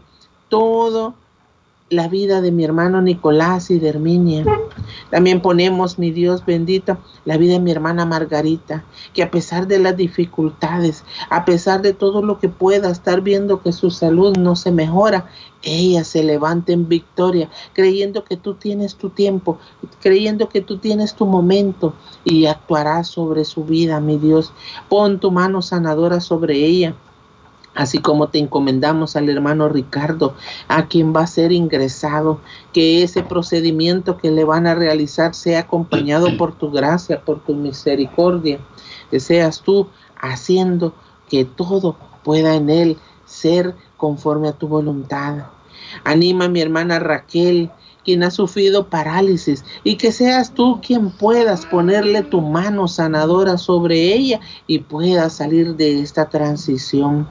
todo 0.49 1.13
la 1.89 2.07
vida 2.07 2.41
de 2.41 2.51
mi 2.51 2.63
hermano 2.63 3.01
Nicolás 3.01 3.71
y 3.71 3.79
de 3.79 3.89
Herminia. 3.89 4.45
También 5.09 5.41
ponemos, 5.41 5.97
mi 5.97 6.11
Dios 6.11 6.45
bendito, 6.45 6.97
la 7.23 7.37
vida 7.37 7.53
de 7.53 7.59
mi 7.59 7.71
hermana 7.71 8.05
Margarita, 8.05 8.83
que 9.13 9.23
a 9.23 9.31
pesar 9.31 9.67
de 9.67 9.79
las 9.79 9.95
dificultades, 9.95 11.05
a 11.29 11.45
pesar 11.45 11.81
de 11.81 11.93
todo 11.93 12.21
lo 12.21 12.39
que 12.39 12.49
pueda 12.49 12.89
estar 12.89 13.21
viendo 13.21 13.61
que 13.61 13.71
su 13.71 13.89
salud 13.89 14.37
no 14.37 14.55
se 14.55 14.71
mejora, 14.71 15.29
ella 15.63 16.03
se 16.03 16.23
levanta 16.23 16.73
en 16.73 16.87
victoria, 16.87 17.49
creyendo 17.73 18.23
que 18.23 18.37
tú 18.37 18.55
tienes 18.55 18.95
tu 18.95 19.09
tiempo, 19.09 19.57
creyendo 20.01 20.49
que 20.49 20.61
tú 20.61 20.77
tienes 20.77 21.15
tu 21.15 21.25
momento 21.25 21.93
y 22.25 22.45
actuarás 22.45 23.07
sobre 23.07 23.45
su 23.45 23.63
vida, 23.63 23.99
mi 23.99 24.17
Dios. 24.17 24.53
Pon 24.89 25.19
tu 25.19 25.31
mano 25.31 25.61
sanadora 25.61 26.19
sobre 26.19 26.55
ella 26.55 26.95
así 27.77 27.99
como 27.99 28.29
te 28.29 28.39
encomendamos 28.39 29.15
al 29.15 29.29
hermano 29.29 29.69
Ricardo, 29.69 30.33
a 30.67 30.87
quien 30.87 31.15
va 31.15 31.21
a 31.21 31.27
ser 31.27 31.51
ingresado, 31.51 32.41
que 32.73 33.03
ese 33.03 33.21
procedimiento 33.21 34.17
que 34.17 34.31
le 34.31 34.43
van 34.43 34.65
a 34.65 34.73
realizar 34.73 35.35
sea 35.35 35.59
acompañado 35.59 36.35
por 36.37 36.55
tu 36.55 36.71
gracia, 36.71 37.21
por 37.23 37.39
tu 37.43 37.53
misericordia, 37.53 38.59
que 39.11 39.19
seas 39.19 39.61
tú 39.61 39.87
haciendo 40.19 40.95
que 41.29 41.45
todo 41.45 41.97
pueda 42.23 42.55
en 42.55 42.71
él 42.71 42.97
ser 43.25 43.75
conforme 43.95 44.47
a 44.47 44.53
tu 44.53 44.67
voluntad. 44.67 45.45
Anima 46.03 46.45
a 46.45 46.49
mi 46.49 46.61
hermana 46.61 46.97
Raquel, 46.97 47.69
quien 48.07 48.23
ha 48.23 48.31
sufrido 48.31 48.87
parálisis, 48.87 49.65
y 49.83 49.97
que 49.97 50.13
seas 50.13 50.53
tú 50.53 50.79
quien 50.81 51.09
puedas 51.09 51.65
ponerle 51.65 52.23
tu 52.23 52.39
mano 52.39 52.87
sanadora 52.87 53.57
sobre 53.57 54.13
ella 54.13 54.39
y 54.65 54.79
pueda 54.79 55.29
salir 55.29 55.75
de 55.75 55.99
esta 55.99 56.29
transición. 56.29 57.27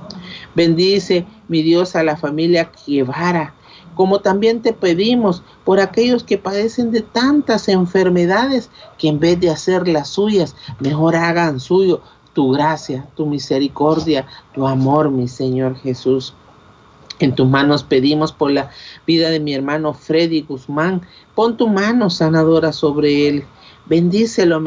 Bendice, 0.55 1.25
mi 1.49 1.63
Dios, 1.63 1.97
a 1.97 2.03
la 2.03 2.19
familia 2.19 2.71
Guevara, 2.87 3.55
como 3.95 4.21
también 4.21 4.61
te 4.61 4.75
pedimos 4.75 5.43
por 5.65 5.81
aquellos 5.81 6.23
que 6.23 6.37
padecen 6.37 6.91
de 6.91 7.01
tantas 7.01 7.69
enfermedades 7.69 8.69
que 8.99 9.09
en 9.09 9.19
vez 9.19 9.41
de 9.41 9.49
hacer 9.49 9.89
las 9.89 10.09
suyas, 10.11 10.55
mejor 10.79 11.17
hagan 11.17 11.59
suyo 11.59 12.03
tu 12.35 12.51
gracia, 12.51 13.07
tu 13.15 13.25
misericordia, 13.25 14.27
tu 14.53 14.67
amor, 14.67 15.11
mi 15.11 15.27
Señor 15.27 15.75
Jesús. 15.77 16.35
En 17.19 17.35
tus 17.35 17.49
manos 17.49 17.83
pedimos 17.83 18.33
por 18.33 18.51
la 18.51 18.71
vida 19.07 19.31
de 19.31 19.41
mi 19.41 19.55
hermano 19.55 19.95
Freddy 19.95 20.43
Guzmán. 20.43 21.03
Pon 21.35 21.57
tu 21.57 21.69
mano 21.69 22.11
sanadora 22.11 22.73
sobre 22.73 23.29
él. 23.29 23.45
Bendícelo, 23.87 24.63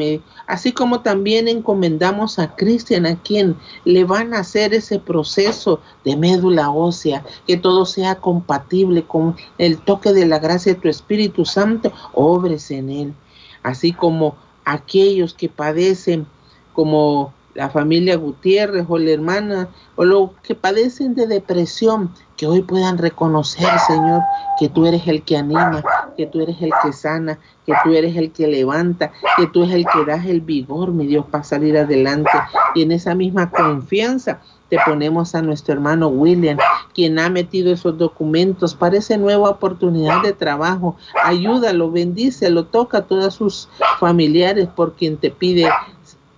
así 0.46 0.72
como 0.72 1.02
también 1.02 1.46
encomendamos 1.46 2.38
a 2.38 2.56
Cristian, 2.56 3.04
a 3.04 3.16
quien 3.16 3.54
le 3.84 4.04
van 4.04 4.32
a 4.32 4.38
hacer 4.38 4.72
ese 4.72 4.98
proceso 4.98 5.80
de 6.04 6.16
médula 6.16 6.70
ósea, 6.70 7.22
que 7.46 7.58
todo 7.58 7.84
sea 7.84 8.14
compatible 8.14 9.02
con 9.02 9.36
el 9.58 9.78
toque 9.78 10.14
de 10.14 10.26
la 10.26 10.38
gracia 10.38 10.72
de 10.72 10.80
tu 10.80 10.88
Espíritu 10.88 11.44
Santo, 11.44 11.92
obres 12.14 12.70
en 12.70 12.88
él, 12.88 13.14
así 13.62 13.92
como 13.92 14.36
aquellos 14.64 15.34
que 15.34 15.50
padecen 15.50 16.26
como 16.72 17.34
la 17.54 17.68
familia 17.68 18.16
Gutiérrez 18.16 18.86
o 18.88 18.96
la 18.96 19.10
hermana 19.10 19.68
o 19.96 20.04
los 20.04 20.30
que 20.42 20.54
padecen 20.54 21.14
de 21.14 21.26
depresión, 21.26 22.10
que 22.40 22.46
hoy 22.46 22.62
puedan 22.62 22.96
reconocer, 22.96 23.68
Señor, 23.86 24.22
que 24.58 24.70
tú 24.70 24.86
eres 24.86 25.06
el 25.06 25.20
que 25.20 25.36
anima, 25.36 25.84
que 26.16 26.24
tú 26.24 26.40
eres 26.40 26.56
el 26.62 26.70
que 26.82 26.90
sana, 26.94 27.38
que 27.66 27.74
tú 27.84 27.92
eres 27.92 28.16
el 28.16 28.32
que 28.32 28.46
levanta, 28.46 29.12
que 29.36 29.46
tú 29.46 29.64
eres 29.64 29.74
el 29.74 29.84
que 29.84 30.10
das 30.10 30.24
el 30.24 30.40
vigor, 30.40 30.90
mi 30.90 31.06
Dios, 31.06 31.26
para 31.30 31.44
salir 31.44 31.76
adelante. 31.76 32.30
Y 32.74 32.80
en 32.80 32.92
esa 32.92 33.14
misma 33.14 33.50
confianza 33.50 34.40
te 34.70 34.78
ponemos 34.86 35.34
a 35.34 35.42
nuestro 35.42 35.74
hermano 35.74 36.08
William, 36.08 36.56
quien 36.94 37.18
ha 37.18 37.28
metido 37.28 37.74
esos 37.74 37.98
documentos 37.98 38.74
para 38.74 38.96
esa 38.96 39.18
nueva 39.18 39.50
oportunidad 39.50 40.22
de 40.22 40.32
trabajo. 40.32 40.96
Ayúdalo, 41.22 41.90
bendícelo, 41.90 42.64
toca 42.64 42.98
a 42.98 43.02
todos 43.02 43.34
sus 43.34 43.68
familiares 43.98 44.66
por 44.66 44.94
quien 44.94 45.18
te 45.18 45.30
pide 45.30 45.68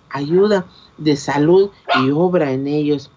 ayuda 0.09 0.65
de 0.97 1.15
salud 1.15 1.69
y 2.03 2.11
obra 2.11 2.51
en 2.51 2.67
ellos. 2.67 3.09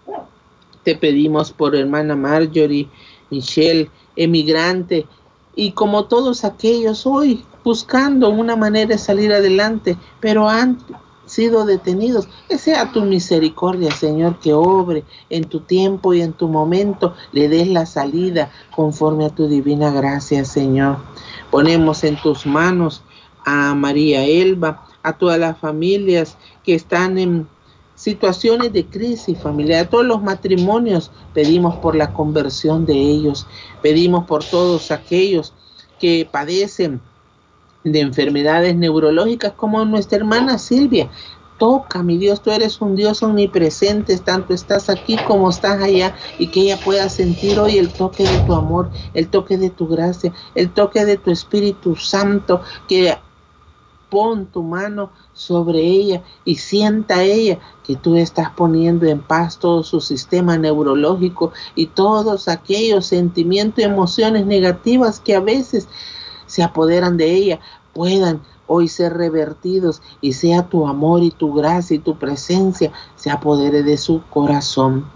Te 0.86 0.94
pedimos 0.94 1.50
por 1.50 1.74
hermana 1.74 2.14
Marjorie, 2.14 2.88
Michelle, 3.28 3.90
emigrante, 4.14 5.04
y 5.56 5.72
como 5.72 6.04
todos 6.04 6.44
aquellos 6.44 7.06
hoy 7.06 7.42
buscando 7.64 8.28
una 8.28 8.54
manera 8.54 8.90
de 8.90 8.98
salir 8.98 9.32
adelante, 9.32 9.96
pero 10.20 10.48
han 10.48 10.78
sido 11.24 11.66
detenidos. 11.66 12.28
Que 12.48 12.56
sea 12.56 12.92
tu 12.92 13.02
misericordia, 13.02 13.90
Señor, 13.90 14.38
que 14.38 14.52
obre 14.52 15.02
en 15.28 15.42
tu 15.46 15.58
tiempo 15.58 16.14
y 16.14 16.20
en 16.20 16.34
tu 16.34 16.46
momento, 16.46 17.16
le 17.32 17.48
des 17.48 17.66
la 17.66 17.84
salida 17.84 18.52
conforme 18.76 19.26
a 19.26 19.30
tu 19.30 19.48
divina 19.48 19.90
gracia, 19.90 20.44
Señor. 20.44 20.98
Ponemos 21.50 22.04
en 22.04 22.14
tus 22.22 22.46
manos 22.46 23.02
a 23.44 23.74
María 23.74 24.24
Elba, 24.24 24.86
a 25.02 25.14
todas 25.14 25.40
las 25.40 25.58
familias 25.58 26.38
que 26.62 26.76
están 26.76 27.18
en 27.18 27.48
situaciones 27.96 28.72
de 28.72 28.86
crisis 28.86 29.36
familiar, 29.38 29.88
todos 29.88 30.04
los 30.04 30.22
matrimonios, 30.22 31.10
pedimos 31.34 31.74
por 31.76 31.96
la 31.96 32.12
conversión 32.12 32.86
de 32.86 32.94
ellos, 32.94 33.46
pedimos 33.82 34.26
por 34.26 34.44
todos 34.44 34.92
aquellos 34.92 35.52
que 35.98 36.28
padecen 36.30 37.00
de 37.82 38.00
enfermedades 38.00 38.76
neurológicas 38.76 39.52
como 39.52 39.84
nuestra 39.84 40.18
hermana 40.18 40.58
Silvia. 40.58 41.08
Toca, 41.58 42.02
mi 42.02 42.18
Dios, 42.18 42.42
tú 42.42 42.50
eres 42.50 42.82
un 42.82 42.96
Dios 42.96 43.22
omnipresente, 43.22 44.18
tanto 44.18 44.52
estás 44.52 44.90
aquí 44.90 45.16
como 45.26 45.48
estás 45.48 45.82
allá, 45.82 46.14
y 46.38 46.48
que 46.48 46.60
ella 46.60 46.78
pueda 46.78 47.08
sentir 47.08 47.58
hoy 47.58 47.78
el 47.78 47.88
toque 47.88 48.24
de 48.24 48.38
tu 48.40 48.52
amor, 48.52 48.90
el 49.14 49.28
toque 49.28 49.56
de 49.56 49.70
tu 49.70 49.88
gracia, 49.88 50.34
el 50.54 50.70
toque 50.70 51.06
de 51.06 51.16
tu 51.16 51.30
Espíritu 51.30 51.96
Santo, 51.96 52.60
que 52.86 53.16
pon 54.10 54.46
tu 54.46 54.62
mano 54.62 55.10
sobre 55.32 55.80
ella 55.80 56.22
y 56.44 56.56
sienta 56.56 57.22
ella 57.22 57.58
que 57.84 57.96
tú 57.96 58.16
estás 58.16 58.50
poniendo 58.50 59.06
en 59.06 59.20
paz 59.20 59.58
todo 59.58 59.82
su 59.82 60.00
sistema 60.00 60.56
neurológico 60.56 61.52
y 61.74 61.86
todos 61.86 62.48
aquellos 62.48 63.06
sentimientos 63.06 63.80
y 63.80 63.86
emociones 63.86 64.46
negativas 64.46 65.20
que 65.20 65.34
a 65.34 65.40
veces 65.40 65.88
se 66.46 66.62
apoderan 66.62 67.16
de 67.16 67.34
ella, 67.34 67.60
puedan 67.92 68.40
hoy 68.66 68.88
ser 68.88 69.14
revertidos 69.14 70.02
y 70.20 70.32
sea 70.32 70.68
tu 70.68 70.86
amor 70.86 71.22
y 71.22 71.30
tu 71.30 71.52
gracia 71.54 71.96
y 71.96 72.00
tu 72.00 72.18
presencia 72.18 72.92
se 73.16 73.30
apodere 73.30 73.82
de 73.82 73.96
su 73.96 74.22
corazón. 74.30 75.06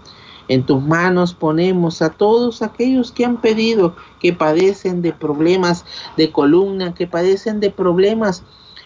En 0.47 0.65
tus 0.65 0.81
manos 0.81 1.33
ponemos 1.33 2.01
a 2.01 2.09
todos 2.09 2.61
aquellos 2.61 3.11
que 3.11 3.23
han 3.23 3.39
pedido, 3.39 3.95
que 4.19 4.33
padecen 4.33 5.01
de 5.01 5.13
problemas 5.13 5.85
de 6.17 6.31
columna, 6.31 6.93
que 6.93 7.07
padecen 7.07 7.59
de 7.61 7.69
problemas 7.69 8.43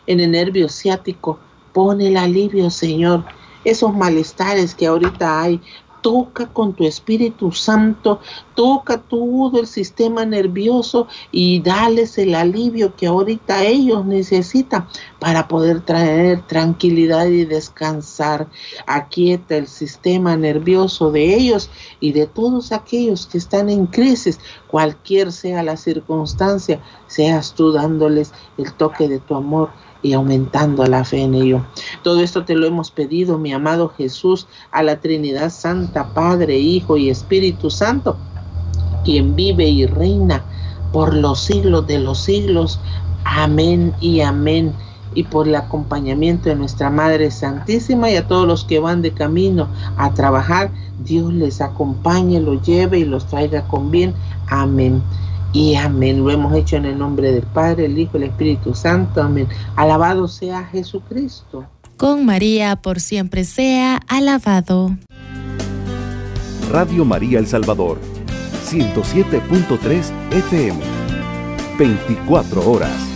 en 0.08 0.20
el 0.20 0.32
nervio 0.32 0.70
ciático. 0.70 1.40
Pone 1.74 2.08
el 2.08 2.18
alivio, 2.18 2.70
Señor. 2.70 3.26
Esos 3.64 3.94
malestares 3.94 4.76
que 4.76 4.86
ahorita 4.86 5.42
hay, 5.42 5.60
toca 6.06 6.46
con 6.46 6.74
tu 6.74 6.86
Espíritu 6.86 7.52
Santo, 7.52 8.20
toca 8.54 9.00
todo 9.00 9.60
el 9.60 9.66
sistema 9.66 10.24
nervioso 10.24 11.08
y 11.32 11.62
dales 11.62 12.20
el 12.20 12.36
alivio 12.36 12.96
que 12.96 13.08
ahorita 13.08 13.64
ellos 13.64 14.06
necesitan 14.06 14.88
para 15.18 15.48
poder 15.48 15.82
traer 15.82 16.46
tranquilidad 16.46 17.26
y 17.26 17.46
descansar. 17.46 18.48
Aquieta 18.86 19.58
el 19.58 19.66
sistema 19.66 20.38
nervioso 20.38 21.10
de 21.12 21.34
ellos 21.34 21.72
y 22.00 22.12
de 22.12 22.28
todos 22.28 22.72
aquellos 22.72 23.26
que 23.26 23.40
están 23.40 23.68
en 23.68 23.88
crisis, 23.88 24.40
cualquier 24.68 25.32
sea 25.32 25.64
la 25.64 25.76
circunstancia, 25.76 26.84
seas 27.08 27.56
tú 27.56 27.72
dándoles 27.72 28.32
el 28.60 28.72
toque 28.74 29.08
de 29.08 29.18
tu 29.18 29.34
amor 29.34 29.72
y 30.06 30.14
aumentando 30.14 30.86
la 30.86 31.04
fe 31.04 31.24
en 31.24 31.34
ello. 31.34 31.66
Todo 32.04 32.22
esto 32.22 32.46
te 32.46 32.54
lo 32.54 32.68
hemos 32.68 32.92
pedido, 32.92 33.40
mi 33.40 33.52
amado 33.54 33.90
Jesús, 33.90 34.48
a 34.72 34.84
la 34.84 35.00
Trinidad 35.00 35.50
Santa, 35.50 36.14
Padre, 36.14 36.60
Hijo 36.60 36.96
y 36.96 37.10
Espíritu 37.10 37.72
Santo, 37.72 38.16
quien 39.04 39.36
vive 39.36 39.68
y 39.68 39.88
reina 39.88 40.44
por 40.94 41.16
los 41.16 41.40
siglos 41.40 41.88
de 41.88 41.98
los 41.98 42.20
siglos. 42.20 42.80
Amén 43.24 43.96
y 44.00 44.22
amén. 44.22 44.74
Y 45.16 45.24
por 45.24 45.48
el 45.48 45.56
acompañamiento 45.56 46.50
de 46.50 46.56
nuestra 46.56 46.92
Madre 46.92 47.32
Santísima 47.32 48.12
y 48.12 48.18
a 48.18 48.28
todos 48.28 48.46
los 48.46 48.64
que 48.64 48.80
van 48.80 49.02
de 49.02 49.12
camino 49.12 49.70
a 49.98 50.14
trabajar, 50.14 50.72
Dios 51.04 51.34
les 51.34 51.62
acompañe, 51.62 52.40
los 52.40 52.62
lleve 52.62 53.00
y 53.00 53.06
los 53.06 53.26
traiga 53.26 53.68
con 53.68 53.90
bien. 53.90 54.14
Amén 54.50 55.02
y 55.56 55.76
amén. 55.76 56.20
Lo 56.20 56.30
hemos 56.30 56.54
hecho 56.54 56.76
en 56.76 56.84
el 56.86 56.98
nombre 57.00 57.32
del 57.32 57.44
Padre, 57.44 57.86
el 57.86 57.98
Hijo 57.98 58.18
y 58.18 58.24
el 58.24 58.30
Espíritu 58.30 58.76
Santo. 58.76 59.24
Amén. 59.24 59.48
Alabado 59.78 60.28
sea 60.28 60.66
Jesucristo. 60.66 61.66
Con 61.96 62.26
María 62.26 62.76
por 62.76 63.00
siempre 63.00 63.46
sea 63.46 64.02
alabado. 64.10 64.98
Radio 66.70 67.06
María 67.06 67.40
El 67.40 67.48
Salvador, 67.48 68.00
107.3 68.66 70.12
FM, 70.32 70.80
24 71.78 72.70
horas. 72.70 73.15